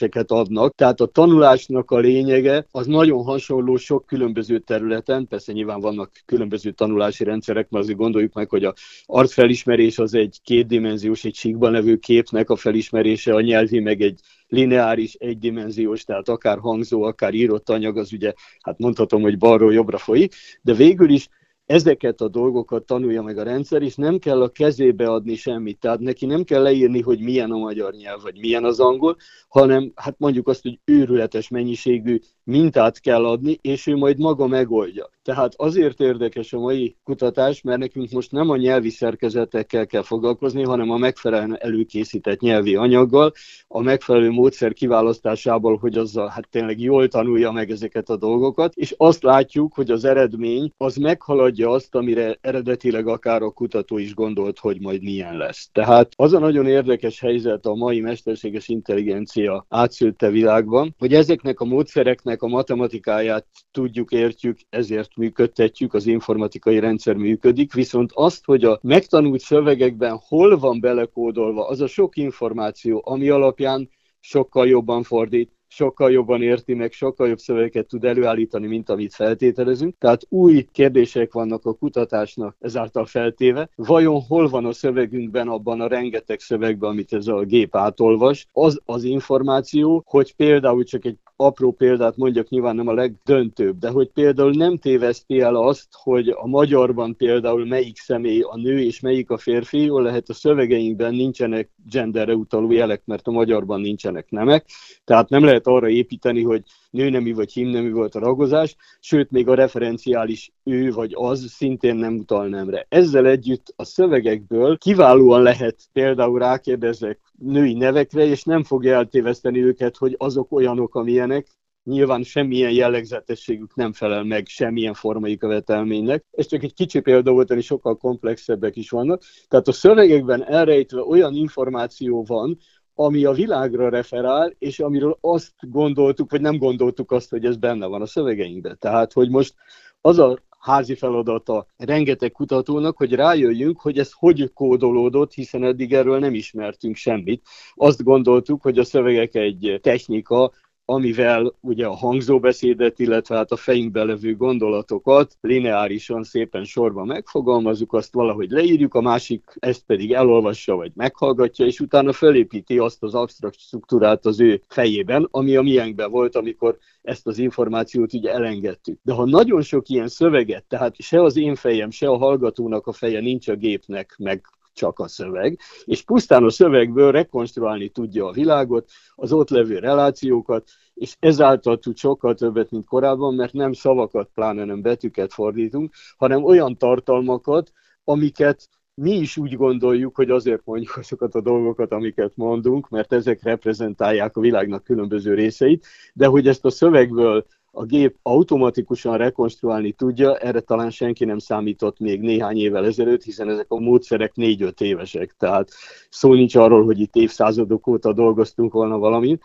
összefüggéseket 0.03 0.31
adnak. 0.31 0.75
Tehát 0.75 1.01
a 1.01 1.07
tanulásnak 1.07 1.91
a 1.91 1.99
lényege 1.99 2.67
az 2.71 2.87
nagyon 2.87 3.25
hasonló 3.25 3.77
sok 3.77 4.07
különböző 4.07 4.59
területen, 4.59 5.27
persze 5.29 5.53
nyilván 5.53 5.81
vannak 5.81 6.11
különböző 6.27 6.71
tanulási 6.71 7.25
rendszerek, 7.25 7.71
mert 7.71 7.85
azért 7.85 7.99
gondoljuk 7.99 8.33
meg, 8.33 8.49
hogy 8.49 8.65
a 8.65 8.75
arcfelismerés 9.07 9.99
az 9.99 10.15
egy 10.15 10.41
kétdimenziós, 10.45 11.25
egy 11.25 11.35
síkban 11.35 11.73
levő 11.73 11.97
képnek 11.97 12.51
a 12.51 12.57
felismerése, 12.57 13.35
a 13.35 13.41
nyelvi 13.41 13.81
meg 13.81 14.01
egy 14.01 14.21
lineáris, 14.49 15.15
egydimenziós, 15.15 16.05
tehát 16.05 16.29
akár 16.29 16.59
hangzó, 16.59 17.03
akár 17.03 17.35
írott 17.35 17.69
anyag, 17.69 17.97
az 17.97 18.13
ugye, 18.13 18.33
hát 18.61 18.79
mondhatom, 18.79 19.23
hogy 19.23 19.39
balról 19.39 19.73
jobbra 19.73 19.99
folyik, 19.99 20.35
de 20.63 20.73
végül 20.73 21.11
is 21.11 21.29
ezeket 21.66 22.21
a 22.21 22.28
dolgokat 22.28 22.85
tanulja 22.85 23.23
meg 23.23 23.38
a 23.38 23.42
rendszer, 23.42 23.83
és 23.83 23.95
nem 23.95 24.19
kell 24.19 24.42
a 24.42 24.49
kezébe 24.49 25.11
adni 25.11 25.35
semmit. 25.35 25.78
Tehát 25.78 26.00
neki 26.00 26.26
nem 26.26 26.45
kell 26.45 26.62
leírni, 26.62 27.00
hogy 27.00 27.21
milyen 27.21 27.50
a 27.50 27.59
magyar 27.59 27.92
nyelv, 27.92 28.23
vagy 28.23 28.38
milyen 28.38 28.64
az 28.64 28.81
angol, 28.81 29.16
hanem 29.49 29.92
hát 29.95 30.14
mondjuk 30.19 30.49
azt, 30.49 30.62
hogy 30.62 30.78
őrületes 30.85 31.49
mennyiségű 31.49 32.19
mintát 32.45 33.00
kell 33.00 33.25
adni, 33.26 33.59
és 33.61 33.87
ő 33.87 33.97
majd 33.97 34.19
maga 34.19 34.47
megoldja. 34.47 35.11
Tehát 35.23 35.54
azért 35.57 36.00
érdekes 36.00 36.52
a 36.52 36.59
mai 36.59 36.97
kutatás, 37.04 37.62
mert 37.62 37.78
nekünk 37.78 38.11
most 38.11 38.33
nem 38.33 38.50
a 38.50 38.57
nyelvi 38.57 38.90
szerkezetekkel 38.90 39.87
kell 39.87 40.02
foglalkozni, 40.02 40.62
hanem 40.62 40.90
a 40.90 40.97
megfelelően 40.97 41.59
előkészített 41.61 42.40
nyelvi 42.40 42.76
anyaggal, 42.76 43.33
a 43.69 43.81
megfelelő 43.81 44.31
módszer 44.31 44.73
kiválasztásából, 44.73 45.76
hogy 45.76 45.97
azzal 45.99 46.28
hát 46.28 46.49
tényleg 46.50 46.81
jól 46.81 47.09
tanulja 47.09 47.50
meg 47.50 47.71
ezeket 47.71 48.09
a 48.09 48.16
dolgokat, 48.16 48.75
és 48.75 48.95
azt 48.97 49.23
látjuk, 49.23 49.75
hogy 49.75 49.90
az 49.90 50.04
eredmény 50.04 50.73
az 50.76 50.97
meghaladja 50.97 51.52
azt, 51.61 51.95
amire 51.95 52.39
eredetileg 52.41 53.07
akár 53.07 53.43
a 53.43 53.51
kutató 53.51 53.99
is 53.99 54.15
gondolt, 54.15 54.59
hogy 54.59 54.81
majd 54.81 55.03
milyen 55.03 55.37
lesz. 55.37 55.69
Tehát 55.73 56.13
az 56.17 56.33
a 56.33 56.39
nagyon 56.39 56.67
érdekes 56.67 57.21
helyzet 57.21 57.67
a 57.67 57.75
mai 57.75 58.01
mesterséges 58.01 58.69
intelligencia 58.69 59.67
átszülte 59.69 60.31
világban, 60.31 60.95
hogy 60.99 61.15
ezeknek 61.15 61.61
a 61.61 61.65
módszereknek 61.65 62.43
a 62.43 62.49
matematikáját 62.49 63.47
tudjuk, 63.71 64.13
értjük, 64.13 64.59
ezért 64.71 65.17
működtetjük, 65.17 65.95
az 65.95 66.07
informatikai 66.07 66.79
rendszer 66.79 67.15
működik, 67.15 67.73
viszont 67.73 68.11
azt, 68.15 68.45
hogy 68.45 68.65
a 68.65 68.79
megtanult 68.83 69.41
szövegekben 69.41 70.21
hol 70.29 70.59
van 70.59 70.81
belekódolva 70.81 71.67
az 71.67 71.81
a 71.81 71.87
sok 71.87 72.17
információ, 72.17 73.03
ami 73.05 73.29
alapján 73.29 73.91
sokkal 74.21 74.69
jobban 74.69 75.03
fordít, 75.03 75.51
sokkal 75.75 76.11
jobban 76.11 76.43
érti 76.43 76.75
meg, 76.75 76.93
sokkal 76.93 77.29
jobb 77.29 77.38
szövegeket 77.38 77.87
tud 77.87 78.05
előállítani, 78.05 78.67
mint 78.67 78.88
amit 78.88 79.14
feltételezünk. 79.14 79.95
Tehát 79.99 80.26
új 80.29 80.67
kérdések 80.73 81.33
vannak 81.33 81.64
a 81.64 81.73
kutatásnak 81.73 82.57
ezáltal 82.61 83.05
feltéve. 83.05 83.69
Vajon 83.75 84.21
hol 84.21 84.49
van 84.49 84.64
a 84.64 84.73
szövegünkben, 84.73 85.49
abban 85.49 85.81
a 85.81 85.87
rengeteg 85.87 86.41
szövegben, 86.41 86.91
amit 86.91 87.12
ez 87.12 87.26
a 87.26 87.45
gép 87.45 87.76
átolvas, 87.76 88.47
az 88.52 88.81
az 88.85 89.05
információ, 89.05 90.02
hogy 90.07 90.35
például 90.35 90.85
csak 90.85 91.05
egy 91.05 91.19
apró 91.45 91.73
példát 91.73 92.17
mondjak, 92.17 92.49
nyilván 92.49 92.77
nem 92.77 92.89
a 92.89 92.93
legdöntőbb, 92.93 93.79
de 93.79 93.91
hogy 93.91 94.09
például 94.09 94.51
nem 94.51 94.77
téveszti 94.77 95.41
el 95.41 95.55
azt, 95.55 95.89
hogy 95.91 96.29
a 96.29 96.47
magyarban 96.47 97.17
például 97.17 97.67
melyik 97.67 97.97
személy 97.97 98.41
a 98.41 98.57
nő 98.57 98.81
és 98.81 99.01
melyik 99.01 99.31
a 99.31 99.37
férfi, 99.37 99.85
jól 99.85 100.03
lehet 100.03 100.29
a 100.29 100.35
szövegeinkben 100.35 101.15
nincsenek 101.15 101.71
genderre 101.91 102.35
utaló 102.35 102.71
jelek, 102.71 103.03
mert 103.05 103.27
a 103.27 103.31
magyarban 103.31 103.81
nincsenek 103.81 104.31
nemek, 104.31 104.67
tehát 105.05 105.29
nem 105.29 105.45
lehet 105.45 105.67
arra 105.67 105.89
építeni, 105.89 106.43
hogy 106.43 106.63
nőnemű 106.93 107.35
vagy 107.35 107.53
himnemű 107.53 107.93
volt 107.93 108.15
a 108.15 108.19
ragozás, 108.19 108.77
sőt 109.01 109.31
még 109.31 109.49
a 109.49 109.55
referenciális 109.55 110.53
ő 110.65 110.93
vagy 110.93 111.13
az 111.15 111.45
szintén 111.49 111.97
nem 111.97 112.17
utal 112.17 112.49
nemre. 112.49 112.87
Ezzel 112.89 113.27
együtt 113.27 113.73
a 113.77 113.85
szövegekből 113.85 114.79
kiválóan 114.79 115.43
lehet 115.43 115.77
például 115.93 116.39
rákérdezek 116.39 117.21
női 117.39 117.73
nevekre, 117.73 118.25
és 118.25 118.43
nem 118.43 118.65
fogja 118.65 118.95
eltéveszteni 118.95 119.63
őket, 119.63 119.97
hogy 119.97 120.15
azok 120.19 120.53
olyanok, 120.53 120.95
amilyenek, 120.95 121.47
nyilván 121.85 122.23
semmilyen 122.23 122.73
jellegzetességük 122.73 123.75
nem 123.75 123.93
felel 123.93 124.25
meg 124.25 124.47
semmilyen 124.47 124.95
formai 124.95 125.37
követelménynek. 125.37 126.25
Ez 126.31 126.47
csak 126.47 126.63
egy 126.63 126.75
kicsi 126.75 127.01
példa 127.01 127.33
volt, 127.33 127.63
sokkal 127.63 127.97
komplexebbek 127.97 128.77
is 128.77 128.91
vannak. 128.91 129.23
Tehát 129.49 129.69
a 129.69 129.73
szövegekben 129.73 130.45
elrejtve 130.45 131.01
olyan 131.01 131.35
információ 131.35 132.25
van, 132.25 132.59
ami 132.95 133.25
a 133.25 133.33
világra 133.33 133.89
referál, 133.89 134.55
és 134.59 134.81
amiről 134.81 135.19
azt 135.21 135.55
gondoltuk, 135.61 136.31
vagy 136.31 136.41
nem 136.41 136.57
gondoltuk 136.57 137.11
azt, 137.11 137.31
hogy 137.31 137.45
ez 137.45 137.57
benne 137.57 137.87
van 137.87 138.03
a 138.03 138.07
szövegeinkben. 138.07 138.77
Tehát, 138.81 139.13
hogy 139.13 139.31
most 139.31 139.55
az 140.01 140.19
a 140.19 140.39
házi 140.63 140.95
feladata 140.95 141.67
rengeteg 141.77 142.33
kutatónak, 142.33 142.97
hogy 142.97 143.13
rájöjjünk, 143.13 143.81
hogy 143.81 143.99
ez 143.99 144.13
hogy 144.13 144.53
kódolódott, 144.55 145.33
hiszen 145.33 145.65
eddig 145.65 145.93
erről 145.93 146.19
nem 146.19 146.35
ismertünk 146.35 146.97
semmit. 146.97 147.47
Azt 147.75 148.03
gondoltuk, 148.03 148.63
hogy 148.63 148.79
a 148.79 148.85
szövegek 148.85 149.35
egy 149.35 149.79
technika, 149.83 150.53
amivel 150.93 151.55
ugye 151.61 151.87
a 151.87 151.97
hangzóbeszédet, 151.97 152.99
illetve 152.99 153.37
hát 153.37 153.53
a 153.53 153.57
fejünkbe 153.57 154.05
levő 154.05 154.37
gondolatokat 154.37 155.37
lineárisan 155.41 156.23
szépen 156.23 156.65
sorba 156.65 157.05
megfogalmazunk, 157.05 157.93
azt 157.93 158.13
valahogy 158.13 158.51
leírjuk, 158.51 158.95
a 158.95 159.01
másik 159.01 159.45
ezt 159.59 159.83
pedig 159.87 160.13
elolvassa 160.13 160.77
vagy 160.77 160.93
meghallgatja, 160.95 161.67
és 161.67 161.81
utána 161.81 162.13
felépíti 162.13 162.79
azt 162.79 163.03
az 163.03 163.15
absztrakt 163.15 163.59
struktúrát 163.59 164.27
az 164.27 164.41
ő 164.41 164.63
fejében, 164.69 165.29
ami 165.31 165.57
a 165.57 165.63
miénkben 165.63 166.11
volt, 166.11 166.37
amikor 166.37 166.79
ezt 167.03 167.27
az 167.27 167.39
információt 167.39 168.13
ugye 168.13 168.33
elengedtük. 168.33 168.99
De 169.03 169.13
ha 169.13 169.25
nagyon 169.25 169.63
sok 169.63 169.89
ilyen 169.89 170.09
szöveget, 170.09 170.65
tehát 170.65 170.95
se 170.99 171.23
az 171.23 171.37
én 171.37 171.55
fejem, 171.55 171.91
se 171.91 172.09
a 172.09 172.17
hallgatónak 172.17 172.87
a 172.87 172.93
feje 172.93 173.21
nincs 173.21 173.49
a 173.49 173.55
gépnek, 173.55 174.15
meg 174.19 174.47
csak 174.73 174.99
a 174.99 175.09
szöveg, 175.09 175.59
és 175.85 176.03
pusztán 176.03 176.45
a 176.45 176.51
szövegből 176.51 177.13
rekonstruálni 177.13 177.89
tudja 177.89 178.27
a 178.27 178.33
világot, 178.33 178.91
az 179.15 179.33
ott 179.33 179.51
levő 179.51 179.79
relációkat, 179.79 180.71
és 180.95 181.17
ezáltal 181.19 181.79
tud 181.79 181.97
sokkal 181.97 182.35
többet, 182.35 182.71
mint 182.71 182.87
korábban, 182.87 183.35
mert 183.35 183.53
nem 183.53 183.73
szavakat, 183.73 184.31
pláne 184.35 184.65
nem 184.65 184.83
betűket 184.83 185.33
fordítunk, 185.33 185.95
hanem 186.17 186.45
olyan 186.45 186.77
tartalmakat, 186.77 187.73
amiket 188.05 188.69
mi 188.95 189.11
is 189.11 189.37
úgy 189.37 189.57
gondoljuk, 189.57 190.17
hogy 190.17 190.31
azért 190.31 190.63
mondjuk 190.65 190.97
azokat 190.97 191.35
a 191.35 191.41
dolgokat, 191.41 191.93
amiket 191.93 192.33
mondunk, 192.37 192.89
mert 192.89 193.13
ezek 193.13 193.43
reprezentálják 193.43 194.37
a 194.37 194.41
világnak 194.41 194.85
különböző 194.85 195.35
részeit, 195.35 195.87
de 196.15 196.27
hogy 196.27 196.49
ezt 196.49 196.65
a 196.65 196.71
szövegből 196.71 197.47
a 197.75 197.85
gép 197.85 198.17
automatikusan 198.23 199.17
rekonstruálni 199.17 199.93
tudja, 199.93 200.37
erre 200.37 200.61
talán 200.61 200.91
senki 200.91 201.25
nem 201.25 201.39
számított 201.39 201.99
még 201.99 202.21
néhány 202.21 202.57
évvel 202.57 202.85
ezelőtt, 202.85 203.23
hiszen 203.23 203.49
ezek 203.49 203.67
a 203.69 203.81
módszerek 203.81 204.35
négy-öt 204.35 204.81
évesek, 204.81 205.35
tehát 205.39 205.71
szó 206.11 206.35
nincs 206.35 206.55
arról, 206.55 206.85
hogy 206.85 207.01
itt 207.01 207.15
évszázadok 207.15 207.87
óta 207.87 208.13
dolgoztunk 208.13 208.73
volna 208.73 208.99
valamin. 208.99 209.41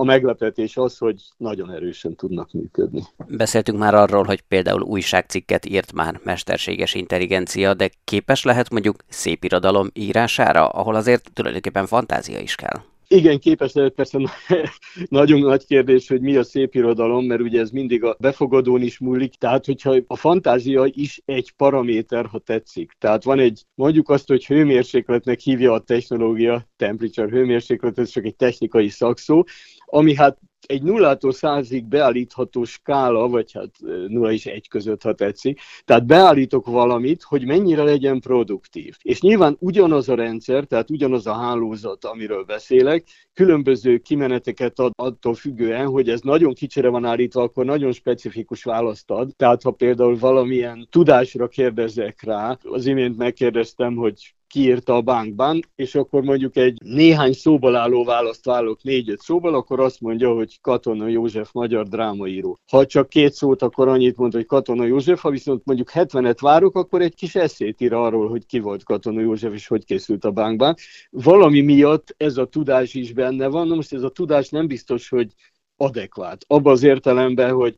A 0.00 0.04
meglepetés 0.04 0.76
az, 0.76 0.98
hogy 0.98 1.22
nagyon 1.36 1.72
erősen 1.72 2.16
tudnak 2.16 2.52
működni. 2.52 3.02
Beszéltünk 3.28 3.78
már 3.78 3.94
arról, 3.94 4.24
hogy 4.24 4.40
például 4.40 4.82
újságcikket 4.82 5.66
írt 5.66 5.92
már 5.92 6.20
mesterséges 6.24 6.94
intelligencia, 6.94 7.74
de 7.74 7.90
képes 8.04 8.44
lehet 8.44 8.70
mondjuk 8.70 8.96
szép 9.08 9.44
irodalom 9.44 9.90
írására, 9.92 10.68
ahol 10.68 10.94
azért 10.94 11.30
tulajdonképpen 11.32 11.86
fantázia 11.86 12.38
is 12.38 12.54
kell. 12.54 12.80
Igen, 13.12 13.38
képes 13.38 13.72
lehet 13.72 13.92
persze 13.92 14.18
nagyon 15.08 15.40
nagy 15.40 15.66
kérdés, 15.66 16.08
hogy 16.08 16.20
mi 16.20 16.36
a 16.36 16.42
szép 16.42 16.74
irodalom, 16.74 17.24
mert 17.24 17.40
ugye 17.40 17.60
ez 17.60 17.70
mindig 17.70 18.04
a 18.04 18.16
befogadón 18.20 18.82
is 18.82 18.98
múlik. 18.98 19.34
Tehát, 19.34 19.64
hogyha 19.64 19.96
a 20.06 20.16
fantázia 20.16 20.86
is 20.90 21.22
egy 21.24 21.52
paraméter, 21.56 22.26
ha 22.26 22.38
tetszik. 22.38 22.92
Tehát 22.98 23.24
van 23.24 23.38
egy, 23.38 23.64
mondjuk 23.74 24.08
azt, 24.08 24.28
hogy 24.28 24.46
hőmérsékletnek 24.46 25.40
hívja 25.40 25.72
a 25.72 25.80
technológia, 25.80 26.68
temperature 26.76 27.28
hőmérséklet, 27.28 27.98
ez 27.98 28.08
csak 28.08 28.24
egy 28.24 28.36
technikai 28.36 28.88
szakszó, 28.88 29.44
ami 29.90 30.14
hát 30.14 30.38
egy 30.66 30.82
nullától 30.82 31.32
százig 31.32 31.84
beállítható 31.84 32.64
skála, 32.64 33.28
vagy 33.28 33.52
hát 33.52 33.70
nulla 34.08 34.32
és 34.32 34.46
egy 34.46 34.68
között, 34.68 35.02
ha 35.02 35.14
tetszik. 35.14 35.60
Tehát 35.84 36.06
beállítok 36.06 36.66
valamit, 36.66 37.22
hogy 37.22 37.46
mennyire 37.46 37.82
legyen 37.82 38.20
produktív. 38.20 38.96
És 39.02 39.20
nyilván 39.20 39.56
ugyanaz 39.60 40.08
a 40.08 40.14
rendszer, 40.14 40.64
tehát 40.64 40.90
ugyanaz 40.90 41.26
a 41.26 41.32
hálózat, 41.32 42.04
amiről 42.04 42.44
beszélek, 42.44 43.04
különböző 43.34 43.98
kimeneteket 43.98 44.78
ad 44.78 44.92
attól 44.96 45.34
függően, 45.34 45.86
hogy 45.86 46.08
ez 46.08 46.20
nagyon 46.20 46.54
kicsire 46.54 46.88
van 46.88 47.04
állítva, 47.04 47.42
akkor 47.42 47.64
nagyon 47.64 47.92
specifikus 47.92 48.64
választ 48.64 49.10
ad. 49.10 49.30
Tehát 49.36 49.62
ha 49.62 49.70
például 49.70 50.18
valamilyen 50.18 50.86
tudásra 50.90 51.48
kérdezek 51.48 52.22
rá, 52.22 52.58
az 52.62 52.86
imént 52.86 53.16
megkérdeztem, 53.16 53.94
hogy 53.94 54.34
kiírta 54.50 54.94
a 54.94 55.00
bankban, 55.00 55.60
és 55.74 55.94
akkor 55.94 56.22
mondjuk 56.22 56.56
egy 56.56 56.78
néhány 56.84 57.32
szóból 57.32 57.76
álló 57.76 58.04
választ 58.04 58.44
válok 58.44 58.82
négy-öt 58.82 59.20
szóból, 59.20 59.54
akkor 59.54 59.80
azt 59.80 60.00
mondja, 60.00 60.32
hogy 60.34 60.60
Katona 60.60 61.06
József 61.06 61.52
magyar 61.52 61.88
drámaíró. 61.88 62.58
Ha 62.70 62.86
csak 62.86 63.08
két 63.08 63.32
szót, 63.32 63.62
akkor 63.62 63.88
annyit 63.88 64.16
mond, 64.16 64.32
hogy 64.32 64.46
Katona 64.46 64.84
József, 64.84 65.20
ha 65.20 65.30
viszont 65.30 65.64
mondjuk 65.64 65.90
70-et 65.94 66.38
várok, 66.40 66.76
akkor 66.76 67.00
egy 67.00 67.14
kis 67.14 67.34
eszét 67.34 67.80
ír 67.80 67.92
arról, 67.92 68.28
hogy 68.28 68.46
ki 68.46 68.58
volt 68.58 68.84
Katona 68.84 69.20
József, 69.20 69.52
és 69.52 69.66
hogy 69.66 69.84
készült 69.84 70.24
a 70.24 70.30
bankban. 70.30 70.74
Valami 71.10 71.60
miatt 71.60 72.14
ez 72.16 72.36
a 72.36 72.46
tudás 72.46 72.94
is 72.94 73.12
benne 73.12 73.46
van, 73.48 73.66
na 73.66 73.74
most 73.74 73.92
ez 73.92 74.02
a 74.02 74.10
tudás 74.10 74.48
nem 74.48 74.66
biztos, 74.66 75.08
hogy 75.08 75.32
adekvát. 75.76 76.44
Abban 76.46 76.72
az 76.72 76.82
értelemben, 76.82 77.52
hogy 77.52 77.76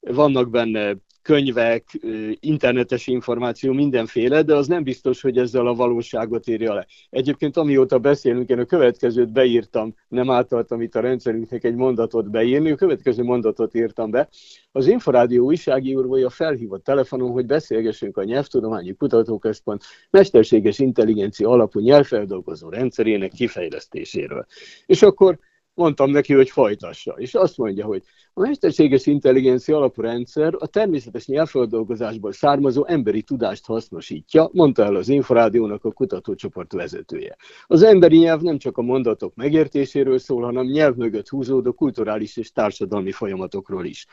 vannak 0.00 0.50
benne 0.50 0.96
könyvek, 1.24 1.84
internetes 2.40 3.06
információ, 3.06 3.72
mindenféle, 3.72 4.42
de 4.42 4.54
az 4.54 4.66
nem 4.66 4.82
biztos, 4.82 5.20
hogy 5.20 5.38
ezzel 5.38 5.66
a 5.66 5.74
valóságot 5.74 6.48
írja 6.48 6.74
le. 6.74 6.86
Egyébként 7.10 7.56
amióta 7.56 7.98
beszélünk, 7.98 8.48
én 8.48 8.58
a 8.58 8.64
következőt 8.64 9.32
beírtam, 9.32 9.94
nem 10.08 10.30
általtam 10.30 10.80
itt 10.80 10.94
a 10.94 11.00
rendszerünknek 11.00 11.64
egy 11.64 11.74
mondatot 11.74 12.30
beírni, 12.30 12.70
a 12.70 12.74
következő 12.74 13.22
mondatot 13.22 13.74
írtam 13.74 14.10
be. 14.10 14.28
Az 14.72 14.86
Inforádió 14.86 15.44
újságírója 15.44 16.30
felhívott 16.30 16.84
telefonon, 16.84 17.30
hogy 17.30 17.46
beszélgessünk 17.46 18.16
a 18.16 18.24
Nyelvtudományi 18.24 18.94
Kutatóközpont 18.94 19.82
mesterséges 20.10 20.78
intelligencia 20.78 21.48
alapú 21.48 21.80
nyelvfeldolgozó 21.80 22.68
rendszerének 22.68 23.30
kifejlesztéséről. 23.30 24.46
És 24.86 25.02
akkor 25.02 25.38
mondtam 25.74 26.10
neki, 26.10 26.34
hogy 26.34 26.50
folytassa. 26.50 27.14
És 27.16 27.34
azt 27.34 27.56
mondja, 27.56 27.84
hogy 27.84 28.02
a 28.34 28.40
mesterséges 28.40 29.06
intelligencia 29.06 29.76
alapú 29.76 30.02
rendszer 30.02 30.54
a 30.58 30.66
természetes 30.66 31.26
nyelvfeldolgozásból 31.26 32.32
származó 32.32 32.86
emberi 32.86 33.22
tudást 33.22 33.66
hasznosítja, 33.66 34.48
mondta 34.52 34.84
el 34.84 34.94
az 34.94 35.08
Inforádiónak 35.08 35.84
a 35.84 35.92
kutatócsoport 35.92 36.72
vezetője. 36.72 37.36
Az 37.66 37.82
emberi 37.82 38.16
nyelv 38.16 38.40
nem 38.40 38.58
csak 38.58 38.78
a 38.78 38.82
mondatok 38.82 39.34
megértéséről 39.34 40.18
szól, 40.18 40.42
hanem 40.42 40.66
nyelv 40.66 40.96
mögött 40.96 41.28
húzódó 41.28 41.72
kulturális 41.72 42.36
és 42.36 42.52
társadalmi 42.52 43.12
folyamatokról 43.12 43.84
is. 43.84 44.06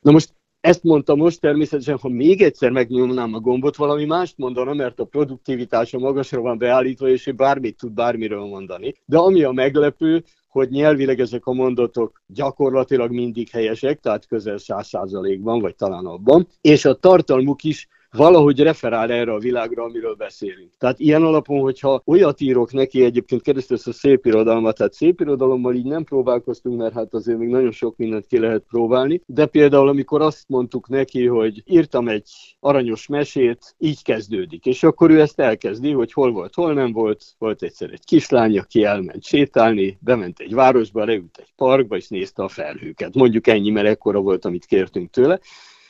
Na 0.00 0.10
most 0.10 0.32
ezt 0.64 0.82
mondta 0.82 1.14
most, 1.14 1.40
természetesen, 1.40 1.98
ha 1.98 2.08
még 2.08 2.42
egyszer 2.42 2.70
megnyomnám 2.70 3.34
a 3.34 3.40
gombot, 3.40 3.76
valami 3.76 4.04
mást 4.04 4.38
mondana, 4.38 4.74
mert 4.74 5.00
a 5.00 5.04
produktivitása 5.04 5.98
magasra 5.98 6.40
van 6.40 6.58
beállítva, 6.58 7.08
és 7.08 7.26
ő 7.26 7.32
bármit 7.32 7.76
tud 7.76 7.92
bármiről 7.92 8.44
mondani. 8.44 8.94
De 9.04 9.18
ami 9.18 9.42
a 9.42 9.52
meglepő, 9.52 10.24
hogy 10.54 10.70
nyelvileg 10.70 11.20
ezek 11.20 11.46
a 11.46 11.52
mondatok 11.52 12.22
gyakorlatilag 12.26 13.10
mindig 13.10 13.48
helyesek, 13.48 14.00
tehát 14.00 14.26
közel 14.26 14.58
száz 14.58 14.86
százalékban, 14.88 15.60
vagy 15.60 15.74
talán 15.74 16.06
abban, 16.06 16.46
és 16.60 16.84
a 16.84 16.94
tartalmuk 16.94 17.62
is 17.62 17.88
valahogy 18.16 18.60
referál 18.60 19.10
erre 19.10 19.32
a 19.32 19.38
világra, 19.38 19.82
amiről 19.82 20.14
beszélünk. 20.14 20.70
Tehát 20.78 20.98
ilyen 20.98 21.22
alapon, 21.22 21.60
hogyha 21.60 22.02
olyat 22.04 22.40
írok 22.40 22.72
neki, 22.72 23.04
egyébként 23.04 23.42
keresztül 23.42 23.76
a 23.84 23.92
szép 23.92 24.26
irodalmat, 24.26 24.76
tehát 24.76 24.92
szép 24.92 25.20
irodalommal 25.20 25.74
így 25.74 25.84
nem 25.84 26.04
próbálkoztunk, 26.04 26.78
mert 26.78 26.94
hát 26.94 27.14
azért 27.14 27.38
még 27.38 27.48
nagyon 27.48 27.70
sok 27.70 27.96
mindent 27.96 28.26
ki 28.26 28.38
lehet 28.38 28.64
próbálni, 28.68 29.20
de 29.26 29.46
például 29.46 29.88
amikor 29.88 30.22
azt 30.22 30.44
mondtuk 30.48 30.88
neki, 30.88 31.26
hogy 31.26 31.62
írtam 31.66 32.08
egy 32.08 32.30
aranyos 32.60 33.06
mesét, 33.06 33.74
így 33.78 34.02
kezdődik, 34.02 34.66
és 34.66 34.82
akkor 34.82 35.10
ő 35.10 35.20
ezt 35.20 35.40
elkezdi, 35.40 35.92
hogy 35.92 36.12
hol 36.12 36.32
volt, 36.32 36.54
hol 36.54 36.72
nem 36.72 36.92
volt, 36.92 37.24
volt 37.38 37.62
egyszer 37.62 37.90
egy 37.90 38.04
kislány, 38.04 38.58
aki 38.58 38.84
elment 38.84 39.24
sétálni, 39.24 39.98
bement 40.00 40.40
egy 40.40 40.54
városba, 40.54 41.04
leült 41.04 41.38
egy 41.40 41.52
parkba, 41.56 41.96
és 41.96 42.08
nézte 42.08 42.42
a 42.42 42.48
felhőket. 42.48 43.14
Mondjuk 43.14 43.46
ennyi, 43.46 43.70
mert 43.70 43.86
ekkora 43.86 44.20
volt, 44.20 44.44
amit 44.44 44.64
kértünk 44.64 45.10
tőle 45.10 45.40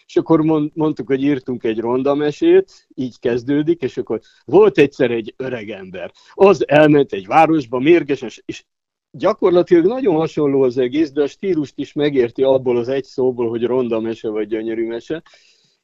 és 0.06 0.16
akkor 0.16 0.40
mondtuk, 0.74 1.06
hogy 1.06 1.22
írtunk 1.22 1.64
egy 1.64 1.78
rondamesét, 1.78 2.86
így 2.94 3.18
kezdődik, 3.18 3.82
és 3.82 3.96
akkor 3.96 4.20
volt 4.44 4.78
egyszer 4.78 5.10
egy 5.10 5.34
öreg 5.36 5.70
ember. 5.70 6.12
Az 6.34 6.68
elment 6.68 7.12
egy 7.12 7.26
városba 7.26 7.78
mérgesen, 7.78 8.30
és 8.44 8.64
gyakorlatilag 9.10 9.86
nagyon 9.86 10.14
hasonló 10.14 10.62
az 10.62 10.78
egész, 10.78 11.12
de 11.12 11.22
a 11.22 11.26
stílust 11.26 11.78
is 11.78 11.92
megérti 11.92 12.42
abból 12.42 12.76
az 12.76 12.88
egy 12.88 13.04
szóból, 13.04 13.48
hogy 13.48 13.64
ronda 13.64 14.00
mese 14.00 14.28
vagy 14.28 14.48
gyönyörű 14.48 14.86
mese, 14.86 15.22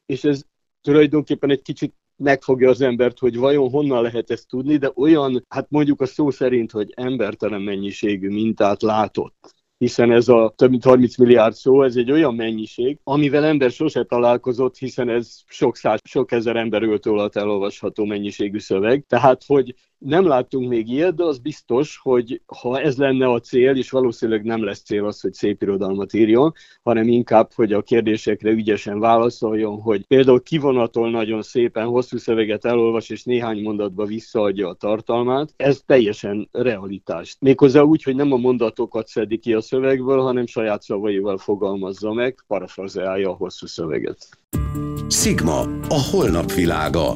és 0.05 0.23
ez 0.23 0.43
tulajdonképpen 0.81 1.49
egy 1.49 1.61
kicsit 1.61 1.93
megfogja 2.15 2.69
az 2.69 2.81
embert, 2.81 3.19
hogy 3.19 3.37
vajon 3.37 3.69
honnan 3.69 4.01
lehet 4.01 4.31
ezt 4.31 4.47
tudni, 4.47 4.77
de 4.77 4.91
olyan, 4.95 5.45
hát 5.49 5.69
mondjuk 5.69 6.01
a 6.01 6.05
szó 6.05 6.29
szerint, 6.29 6.71
hogy 6.71 6.93
embertelen 6.95 7.61
mennyiségű 7.61 8.29
mintát 8.29 8.81
látott 8.81 9.60
hiszen 9.81 10.11
ez 10.11 10.27
a 10.27 10.53
több 10.55 10.69
mint 10.69 10.83
30 10.83 11.17
milliárd 11.17 11.53
szó, 11.53 11.83
ez 11.83 11.95
egy 11.95 12.11
olyan 12.11 12.35
mennyiség, 12.35 12.99
amivel 13.03 13.45
ember 13.45 13.71
sose 13.71 14.03
találkozott, 14.03 14.77
hiszen 14.77 15.09
ez 15.09 15.37
sok 15.47 15.77
száz, 15.77 15.99
sok 16.03 16.31
ezer 16.31 16.55
ember 16.55 16.83
öltő 16.83 17.11
alatt 17.11 17.35
elolvasható 17.35 18.05
mennyiségű 18.05 18.59
szöveg. 18.59 19.05
Tehát, 19.07 19.43
hogy 19.45 19.75
nem 20.05 20.27
láttunk 20.27 20.69
még 20.69 20.89
ilyet, 20.89 21.15
de 21.15 21.23
az 21.23 21.37
biztos, 21.37 21.99
hogy 22.03 22.41
ha 22.61 22.79
ez 22.79 22.97
lenne 22.97 23.29
a 23.29 23.39
cél, 23.39 23.75
és 23.75 23.89
valószínűleg 23.89 24.43
nem 24.43 24.63
lesz 24.63 24.81
cél 24.81 25.05
az, 25.05 25.21
hogy 25.21 25.33
szép 25.33 25.61
irodalmat 25.61 26.13
írjon, 26.13 26.53
hanem 26.83 27.07
inkább, 27.07 27.53
hogy 27.53 27.73
a 27.73 27.81
kérdésekre 27.81 28.51
ügyesen 28.51 28.99
válaszoljon, 28.99 29.81
hogy 29.81 30.05
például 30.05 30.41
kivonatol 30.41 31.09
nagyon 31.09 31.41
szépen, 31.41 31.85
hosszú 31.85 32.17
szöveget 32.17 32.65
elolvas, 32.65 33.09
és 33.09 33.23
néhány 33.23 33.61
mondatba 33.61 34.05
visszaadja 34.05 34.67
a 34.67 34.73
tartalmát, 34.73 35.53
ez 35.57 35.81
teljesen 35.85 36.49
realitás. 36.51 37.35
Méghozzá 37.39 37.81
úgy, 37.81 38.03
hogy 38.03 38.15
nem 38.15 38.31
a 38.31 38.37
mondatokat 38.37 39.07
szedi 39.07 39.37
ki 39.37 39.53
a 39.53 39.61
szövegből, 39.61 40.21
hanem 40.21 40.45
saját 40.45 40.81
szavaival 40.81 41.37
fogalmazza 41.37 42.13
meg, 42.13 42.43
parafrazeálja 42.47 43.29
a 43.29 43.33
hosszú 43.33 43.65
szöveget. 43.65 44.27
Sigma, 45.07 45.59
a 45.89 46.07
holnap 46.11 46.51
világa. 46.51 47.15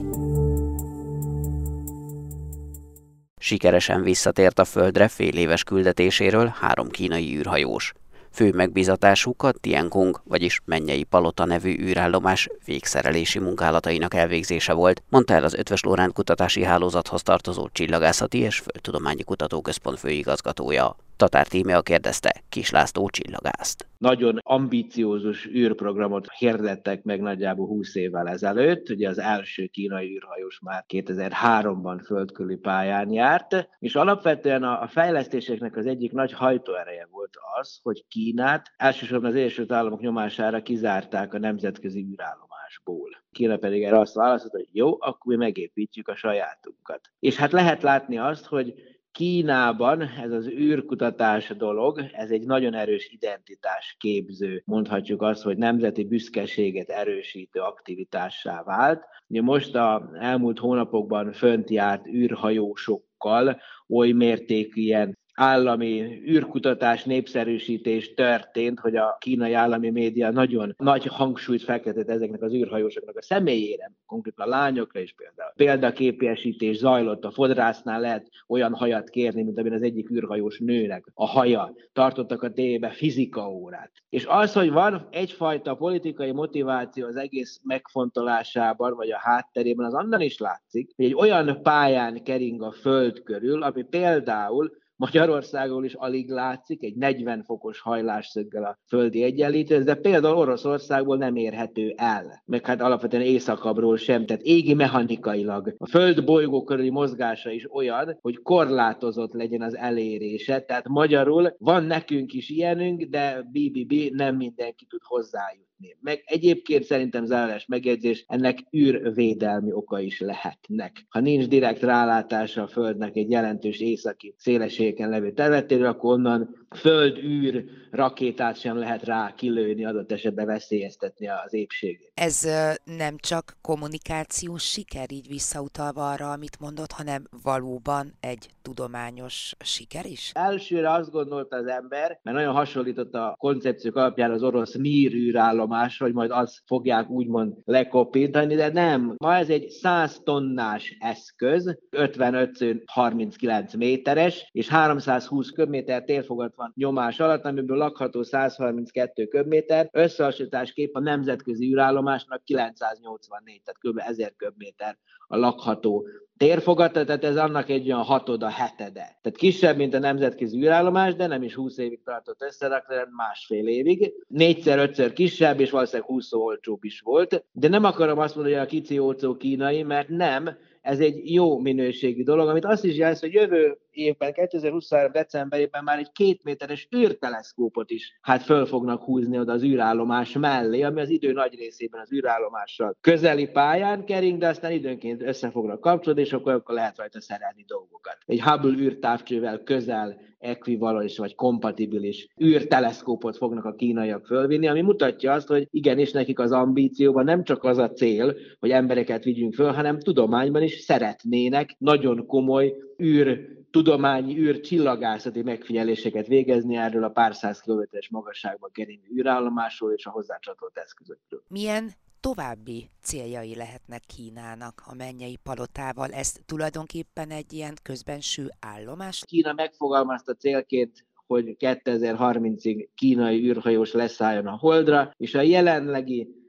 Sikeresen 3.41 4.04
visszatért 4.04 4.60
a 4.60 4.65
Földre 4.65 5.08
fél 5.08 5.38
éves 5.38 5.63
küldetéséről 5.63 6.54
három 6.60 6.89
kínai 6.89 7.36
űrhajós. 7.38 7.93
Fő 8.32 8.52
megbízatásuk 8.54 9.43
a 9.43 9.52
Tiangong, 9.52 10.21
vagyis 10.24 10.62
Mennyei 10.65 11.04
Palota 11.04 11.45
nevű 11.45 11.78
űrállomás 11.80 12.50
végszerelési 12.65 13.39
munkálatainak 13.39 14.13
elvégzése 14.13 14.74
volt, 14.74 15.04
mondta 15.10 15.34
el 15.34 15.43
az 15.43 15.54
Ötvös 15.54 15.84
Lórán 15.84 16.12
kutatási 16.13 16.63
hálózathoz 16.63 17.21
tartozó 17.21 17.69
Csillagászati 17.71 18.38
és 18.38 18.60
Földtudományi 18.60 19.24
Kutatóközpont 19.24 20.00
főigazgatója. 20.00 20.95
Tatár 21.17 21.47
Tímea 21.47 21.82
kérdezte 21.82 22.43
Kis 22.49 22.69
László 22.69 23.10
csillagászt. 23.10 23.88
Nagyon 23.97 24.39
ambíciózus 24.43 25.45
űrprogramot 25.45 26.32
hirdettek 26.38 27.04
meg 27.04 27.21
nagyjából 27.21 27.67
20 27.67 27.95
évvel 27.95 28.28
ezelőtt. 28.28 28.89
Ugye 28.89 29.10
az 29.10 29.19
első 29.19 29.65
kínai 29.65 30.15
űrhajós 30.15 30.60
már 30.60 30.86
2003-ban 30.88 32.01
földközi 32.06 32.56
pályán 32.56 33.12
járt, 33.12 33.69
és 33.80 33.95
alapvetően 33.95 34.63
a 34.63 34.88
fejlesztéseknek 34.88 35.75
az 35.75 35.86
egyik 35.86 36.12
nagy 36.12 36.34
hajtóereje 36.34 37.08
volt 37.12 37.34
az, 37.60 37.80
hogy 37.84 38.06
Kínát 38.08 38.73
elsősorban 38.78 39.30
az 39.30 39.36
Egyesült 39.36 39.71
Államok 39.71 40.01
nyomására 40.01 40.62
kizárták 40.62 41.34
a 41.34 41.39
nemzetközi 41.39 42.08
űrállomásból. 42.12 43.23
Kína 43.32 43.58
pedig 43.58 43.84
erre 43.84 43.99
azt 43.99 44.13
válaszolt, 44.13 44.51
hogy 44.51 44.67
jó, 44.71 44.97
akkor 44.99 45.36
mi 45.36 45.36
megépítjük 45.36 46.08
a 46.08 46.15
sajátunkat. 46.15 47.01
És 47.19 47.36
hát 47.36 47.51
lehet 47.51 47.84
látni 47.84 48.17
azt, 48.17 48.45
hogy 48.45 48.73
Kínában 49.15 50.01
ez 50.01 50.32
az 50.32 50.47
űrkutatás 50.47 51.47
dolog, 51.47 51.99
ez 52.12 52.32
egy 52.32 52.45
nagyon 52.45 52.73
erős 52.73 53.10
identitás 53.12 53.95
képző, 53.99 54.62
mondhatjuk 54.65 55.21
azt, 55.21 55.43
hogy 55.43 55.58
nemzeti 55.58 56.04
büszkeséget 56.04 56.89
erősítő 56.89 57.60
aktivitássá 57.60 58.63
vált. 58.63 59.04
Ugye 59.28 59.41
most 59.41 59.75
a 59.75 60.10
elmúlt 60.19 60.60
hónapokban 60.60 61.32
fönt 61.32 61.69
járt 61.69 62.08
űrhajósokkal 62.08 63.62
oly 63.89 64.12
mértékű 64.12 64.82
ilyen 64.82 65.17
állami 65.36 66.21
űrkutatás, 66.28 67.04
népszerűsítés 67.04 68.13
történt, 68.13 68.80
hogy 68.80 68.95
a 68.95 69.17
kínai 69.19 69.54
állami 69.54 69.89
média 69.89 70.32
nagyon 70.32 70.74
nagy 70.78 71.06
hangsúlyt 71.06 71.63
fektetett 71.63 72.10
ezeknek 72.10 72.41
az 72.41 72.54
űrhajósoknak 72.54 73.17
a 73.17 73.21
személyére, 73.21 73.91
konkrétan 74.06 74.45
a 74.45 74.50
lányokra 74.50 75.00
is 75.00 75.13
például. 75.13 75.52
Példaképiesítés 75.56 76.78
zajlott, 76.78 77.26
a 77.26 77.32
fodrásznál 77.32 78.00
lehet 78.00 78.30
olyan 78.48 78.74
hajat 78.74 79.10
kérni, 79.10 79.43
mint 79.43 79.58
amilyen 79.58 79.78
az 79.78 79.84
egyik 79.84 80.12
űrhajós 80.12 80.60
nőnek 80.60 81.06
a 81.13 81.26
haja. 81.26 81.74
Tartottak 81.93 82.43
a 82.43 82.52
tévébe 82.52 82.89
fizika 82.89 83.50
órát. 83.50 83.91
És 84.10 84.26
az, 84.26 84.54
hogy 84.54 84.71
van 84.71 85.08
egyfajta 85.12 85.76
politikai 85.76 86.32
motiváció 86.32 87.08
az 87.08 87.15
egész 87.15 87.60
megfontolásában, 87.63 88.95
vagy 88.95 89.12
a 89.12 89.19
hátterében, 89.19 89.86
az 89.86 89.93
annan 89.93 90.21
is 90.21 90.38
látszik, 90.38 90.91
hogy 90.95 91.06
egy 91.06 91.15
olyan 91.15 91.62
pályán 91.62 92.24
kering 92.24 92.62
a 92.62 92.71
föld 92.71 93.24
körül, 93.24 93.63
ami 93.63 93.84
például 93.84 94.71
Magyarországon 94.98 95.84
is 95.84 95.94
alig 95.94 96.30
látszik, 96.30 96.84
egy 96.84 96.96
40 96.96 97.44
fokos 97.44 97.80
hajlásszöggel 97.80 98.64
a 98.64 98.78
földi 98.88 99.24
egyenlítő, 99.24 99.84
de 99.84 99.96
például 99.96 100.38
Oroszországból 100.38 101.18
nem 101.18 101.36
érhető 101.36 101.94
el, 101.98 102.44
meg 102.46 102.66
hát 102.66 102.82
alapvetően 102.82 103.24
északabbról 103.24 103.98
sem, 103.98 104.26
tehát 104.26 104.42
égi 104.42 104.74
mechanikailag 104.74 105.76
a 105.78 105.88
föld 105.88 106.26
bolygó 106.26 106.64
körüli 106.64 106.90
mozgása 106.90 107.52
is 107.52 107.74
olyan, 107.74 108.18
hogy 108.22 108.42
korlátozott 108.42 109.34
legyen 109.34 109.62
az 109.62 109.76
elérése, 109.76 110.60
tehát 110.60 110.88
magyarul 110.88 111.56
van 111.58 111.84
nekünk 111.84 112.34
is 112.34 112.50
ilyenünk, 112.50 113.04
de 113.04 113.42
BBB 113.52 113.94
nem 114.12 114.36
mindenki 114.36 114.86
tud 114.86 115.02
hozzájutni. 115.04 115.74
Kötni. 115.86 115.98
Meg 116.02 116.24
egyébként 116.26 116.84
szerintem 116.84 117.26
zárójeles 117.26 117.65
megjegyzés, 117.65 118.26
ennek 118.28 118.60
űrvédelmi 118.78 119.71
oka 119.71 120.00
is 120.00 120.19
lehetnek. 120.19 121.06
Ha 121.10 121.19
nincs 121.19 121.48
direkt 121.48 121.82
rálátása 121.82 122.62
a 122.62 122.67
Földnek 122.67 123.15
egy 123.15 123.30
jelentős 123.30 123.80
északi 123.80 124.34
szélességeken 124.38 125.10
levő 125.10 125.32
területéről, 125.32 125.88
akkor 125.88 126.13
onnan 126.13 126.65
föld-űr 126.76 127.63
rakétát 127.91 128.60
sem 128.60 128.78
lehet 128.78 129.04
rá 129.04 129.34
kilőni, 129.38 129.86
adott 129.86 130.12
esetben 130.12 130.45
veszélyeztetni 130.45 131.28
az 131.28 131.54
épségét. 131.54 132.12
Ez 132.13 132.48
nem 132.84 133.17
csak 133.17 133.58
kommunikációs 133.62 134.63
siker, 134.63 135.12
így 135.12 135.28
visszautalva 135.28 136.10
arra, 136.10 136.32
amit 136.32 136.60
mondott, 136.60 136.91
hanem 136.91 137.24
valóban 137.43 138.13
egy 138.19 138.50
tudományos 138.62 139.54
siker 139.60 140.06
is? 140.06 140.32
Elsőre 140.34 140.91
azt 140.91 141.12
gondolta 141.12 141.56
az 141.56 141.67
ember, 141.67 142.19
mert 142.24 142.38
nagyon 142.38 142.54
hasonlított 142.54 143.13
a 143.13 143.36
koncepciók 143.39 143.95
alapján 143.95 144.32
az 144.32 144.43
orosz 144.43 144.76
Mir 144.76 145.13
űrállomás, 145.13 145.75
hogy 145.98 146.14
majd 146.14 146.32
azt 146.32 146.62
fogják 146.66 147.10
úgymond 147.10 147.54
lekopintani, 147.66 148.56
de 148.56 148.72
nem. 148.72 149.16
Ma 149.18 149.36
ez 149.36 149.50
egy 149.50 149.70
100 149.70 150.20
tonnás 150.24 150.98
eszköz, 151.00 151.78
55 151.90 152.84
39 152.86 153.74
méteres, 153.74 154.50
és 154.52 154.68
320 154.68 155.50
köbméter 155.50 156.04
térfogat 156.04 156.56
van 156.56 156.72
nyomás 156.76 157.20
alatt, 157.20 157.44
amiből 157.44 157.78
lakható 157.78 158.24
132 158.24 159.26
köbméter, 159.26 159.90
összehasonlításképp 159.92 160.96
a 160.96 161.00
nemzetközi 161.00 161.66
űrállomásnak 161.72 162.44
984, 162.44 163.62
tehát 163.64 163.80
kb. 163.80 164.10
1000 164.10 164.34
köbméter 164.36 164.98
a 165.28 165.38
lakható 165.38 166.08
térfogata, 166.38 167.06
tehát 167.06 167.24
ez 167.24 167.38
annak 167.38 167.70
egy 167.70 167.86
olyan 167.86 168.04
hatoda, 168.04 168.50
hetede. 168.50 169.18
Tehát 169.22 169.38
kisebb, 169.38 169.78
mint 169.78 169.94
a 169.94 170.00
nemzetközi 170.00 170.58
űrállomás, 170.58 171.16
de 171.16 171.28
nem 171.28 171.44
is 171.44 171.54
20 171.54 171.78
évig 171.78 172.04
tartott 172.04 172.42
összerakni, 172.42 172.94
hanem 172.94 173.10
másfél 173.12 173.68
évig. 173.68 174.14
Négyszer, 174.28 174.80
ötször 174.80 175.14
kisebb, 175.14 175.55
és 175.60 175.70
valószínűleg 175.70 176.10
20 176.10 176.34
olcsóbb 176.34 176.84
is 176.84 177.00
volt. 177.00 177.46
De 177.52 177.68
nem 177.68 177.84
akarom 177.84 178.20
azt 178.20 178.36
mondani, 178.36 178.56
hogy 178.56 178.65
a 178.65 178.70
kicsi 178.70 179.00
olcsó 179.00 179.36
kínai, 179.36 179.84
mert 179.84 180.10
nem, 180.10 180.58
ez 180.82 181.00
egy 181.00 181.32
jó 181.32 181.60
minőségi 181.60 182.24
dolog, 182.24 182.48
amit 182.48 182.65
azt 182.65 182.84
is 182.84 182.98
jelz, 182.98 183.20
hogy 183.20 183.34
jövő 183.34 183.78
évben, 183.96 184.34
2023. 184.34 185.12
decemberében 185.12 185.84
már 185.84 186.00
egy 186.00 186.12
két 186.12 186.44
méteres 186.44 186.88
űrteleszkópot 186.96 187.90
is 187.90 188.18
hát 188.22 188.44
föl 188.44 188.66
fognak 188.66 189.04
húzni 189.04 189.40
oda 189.40 189.54
az 189.54 189.64
űrállomás 189.64 190.34
mellé, 190.34 190.82
ami 190.82 191.02
az 191.02 191.10
idő 191.10 191.32
nagy 191.32 191.56
részében 191.56 192.02
az 192.02 192.14
űrállomással 192.14 192.98
közeli 193.02 193.48
pályán 193.48 194.06
kering, 194.06 194.38
de 194.38 194.48
aztán 194.48 194.72
időnként 194.72 195.22
össze 195.22 195.50
fognak 195.50 195.82
kapcsolódni, 195.82 196.24
és 196.24 196.34
akkor, 196.34 196.54
akkor 196.54 196.76
lehet 196.76 196.98
rajta 196.98 197.22
szerelni 197.22 197.66
dolgokat. 197.68 198.18
Egy 198.26 198.42
Hubble 198.42 198.84
űrtávcsővel 198.84 199.64
közel 199.64 200.18
ekvivalens 200.46 201.18
vagy 201.18 201.36
kompatibilis 201.36 202.28
űrteleszkópot 202.44 203.38
fognak 203.38 203.66
a 203.66 203.76
kínaiak 203.76 204.26
fölvinni, 204.26 204.68
ami 204.68 204.82
mutatja 204.82 205.34
azt, 205.34 205.48
hogy 205.48 205.68
igenis 205.72 206.12
nekik 206.12 206.40
az 206.40 206.52
ambícióban 206.52 207.24
nem 207.24 207.44
csak 207.44 207.64
az 207.64 207.78
a 207.78 207.92
cél, 207.92 208.36
hogy 208.60 208.70
embereket 208.70 209.24
vigyünk 209.24 209.54
föl, 209.54 209.72
hanem 209.72 210.00
tudományban 210.00 210.64
is 210.64 210.80
szeretnének 210.80 211.76
nagyon 211.78 212.26
komoly 212.26 212.74
űr 213.04 213.55
tudományi 213.76 214.38
űr 214.38 214.60
csillagászati 214.60 215.42
megfigyeléseket 215.42 216.28
végezni 216.28 216.76
erről 216.76 217.04
a 217.04 217.10
pár 217.10 217.36
száz 217.36 217.60
kilométeres 217.60 218.10
magasságban 218.10 218.70
keringő 218.74 219.08
űrállomásról 219.18 219.92
és 219.92 220.06
a 220.06 220.10
hozzácsatolt 220.10 220.78
eszközökről. 220.78 221.44
Milyen 221.48 221.92
további 222.20 222.90
céljai 223.02 223.56
lehetnek 223.56 224.02
Kínának 224.16 224.84
a 224.86 224.96
mennyei 224.96 225.38
palotával? 225.44 226.12
Ez 226.12 226.34
tulajdonképpen 226.46 227.30
egy 227.30 227.54
ilyen 227.54 227.74
közbenső 227.84 228.50
állomás? 228.60 229.24
Kína 229.26 229.54
megfogalmazta 229.54 230.34
célként 230.34 231.06
hogy 231.28 231.56
2030-ig 231.60 232.88
kínai 232.96 233.50
űrhajós 233.50 233.92
leszálljon 233.92 234.48
a 234.48 234.58
Holdra, 234.58 235.12
és 235.18 235.34
a 235.34 235.42
jelenlegi 235.42 236.45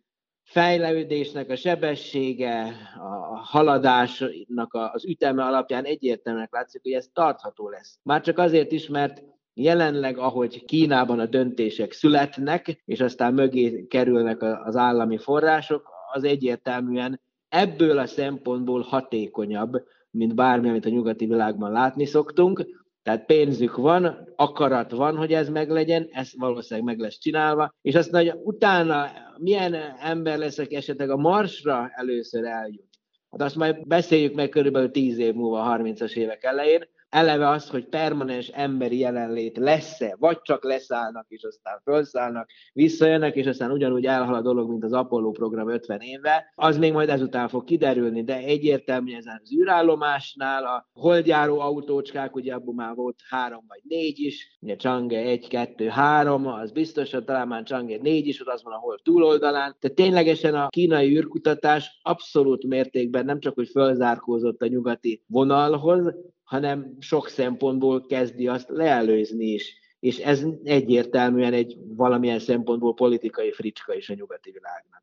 fejlődésnek 0.47 1.51
a 1.51 1.57
sebessége, 1.57 2.75
a 2.99 3.37
haladásnak 3.37 4.75
az 4.75 5.05
üteme 5.05 5.45
alapján 5.45 5.85
egyértelműen 5.85 6.49
látszik, 6.51 6.83
hogy 6.83 6.93
ez 6.93 7.09
tartható 7.13 7.69
lesz. 7.69 7.99
Már 8.03 8.21
csak 8.21 8.39
azért 8.39 8.73
is, 8.73 8.89
mert 8.89 9.23
jelenleg, 9.55 10.19
ahogy 10.19 10.65
Kínában 10.65 11.19
a 11.19 11.27
döntések 11.27 11.93
születnek, 11.93 12.83
és 12.85 13.01
aztán 13.01 13.35
mögé 13.35 13.87
kerülnek 13.87 14.43
az 14.43 14.77
állami 14.77 15.19
források, 15.19 15.89
az 16.13 16.25
egyértelműen 16.25 17.21
ebből 17.49 17.99
a 17.99 18.07
szempontból 18.07 18.81
hatékonyabb, 18.81 19.83
mint 20.11 20.35
bármi, 20.35 20.69
amit 20.69 20.87
a 20.87 20.89
nyugati 20.89 21.27
világban 21.27 21.73
látni 21.73 22.05
szoktunk. 22.05 22.67
Tehát 23.07 23.27
pénzük 23.27 23.77
van, 23.77 24.33
akarat 24.37 24.91
van, 24.91 25.17
hogy 25.17 25.33
ez 25.33 25.49
meglegyen, 25.49 26.09
ez 26.11 26.31
valószínűleg 26.39 26.89
meg 26.89 26.99
lesz 26.99 27.19
csinálva, 27.19 27.75
és 27.83 27.95
azt 27.95 28.11
hogy 28.11 28.33
utána 28.43 29.11
milyen 29.39 29.75
ember 30.01 30.39
leszek 30.39 30.73
esetleg 30.73 31.11
a 31.11 31.17
Marsra 31.17 31.91
először 31.95 32.45
eljut. 32.45 32.89
Hát 33.31 33.41
azt 33.41 33.57
majd 33.57 33.87
beszéljük 33.87 34.35
meg 34.35 34.49
körülbelül 34.49 34.91
10 34.91 35.19
év 35.19 35.35
múlva, 35.35 35.77
30-as 35.79 36.17
évek 36.17 36.45
elején, 36.45 36.89
eleve 37.09 37.49
az, 37.49 37.69
hogy 37.69 37.89
permanens 37.89 38.49
emberi 38.49 38.99
jelenlét 38.99 39.57
lesz-e, 39.57 40.17
vagy 40.19 40.41
csak 40.43 40.65
leszállnak, 40.65 41.27
és 41.29 41.43
aztán 41.43 41.81
felszállnak, 41.85 42.49
visszajönnek, 42.73 43.35
és 43.35 43.47
aztán 43.47 43.71
ugyanúgy 43.71 44.07
elhal 44.07 44.35
a 44.35 44.43
dolog, 44.43 44.71
mint 44.71 44.85
az 44.85 44.93
Apollo 44.93 45.31
program 45.31 45.71
50 45.71 46.01
éve, 46.01 46.53
az 46.55 46.79
még 46.79 46.93
majd 46.93 47.09
ezután 47.09 47.49
fog 47.49 47.65
kiderülni, 47.65 48.25
de 48.25 48.37
egyértelmű 48.37 49.15
ezen 49.15 49.41
az 49.43 49.53
űrállomásnál 49.53 50.65
a 50.65 50.89
holdjáró 50.93 51.61
autócskák, 51.61 52.35
ugye 52.37 52.55
abban 52.55 52.75
már 52.75 52.95
volt 52.95 53.19
három 53.29 53.65
vagy 53.69 53.81
négy 53.83 54.19
is, 54.19 54.59
ugye 54.61 54.77
Chang'e 54.79 55.27
1, 55.27 55.49
2, 55.49 55.89
3, 55.89 56.47
az 56.47 56.73
biztos, 56.73 57.13
hogy 57.13 57.25
talán 57.25 57.49
már 57.49 57.63
Chang'e 57.65 58.01
4 58.01 58.27
is, 58.27 58.41
ott 58.41 58.55
az 58.55 58.63
van 58.63 58.73
a 58.73 58.79
hold 58.79 59.01
túloldalán. 59.03 59.77
Tehát 59.81 59.97
ténylegesen 59.97 60.55
a 60.55 60.69
kínai 60.69 61.17
űrkutatás 61.17 62.01
abszolút 62.03 62.67
mértékben 62.67 63.25
nem 63.25 63.41
csak, 63.41 63.55
hogy 63.55 63.69
fölzárkózott 63.69 64.63
a 64.63 64.67
nyugati 64.67 65.23
vonalhoz, 65.27 66.15
hanem 66.47 66.97
sok 66.99 67.29
szempontból 67.29 68.07
kezdi 68.07 68.47
azt 68.47 68.69
leelőzni 68.69 69.45
is. 69.45 69.75
És 70.01 70.19
ez 70.19 70.43
egyértelműen 70.65 71.53
egy 71.53 71.77
valamilyen 71.97 72.39
szempontból 72.39 72.95
politikai 72.95 73.53
fricska 73.53 73.95
is 73.95 74.09
a 74.09 74.15
nyugati 74.15 74.51
világnak. 74.51 75.03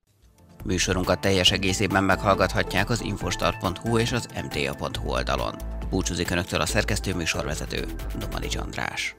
Műsorunkat 0.65 1.21
teljes 1.21 1.51
egészében 1.51 2.03
meghallgathatják 2.03 2.89
az 2.89 3.01
infostart.hu 3.01 3.97
és 3.97 4.11
az 4.11 4.27
mta.hu 4.43 5.11
oldalon. 5.11 5.53
Búcsúzik 5.89 6.31
Önöktől 6.31 6.61
a 6.61 6.65
szerkesztő 6.65 7.15
műsorvezető, 7.15 7.85
Domanics 8.19 8.55
András. 8.55 9.15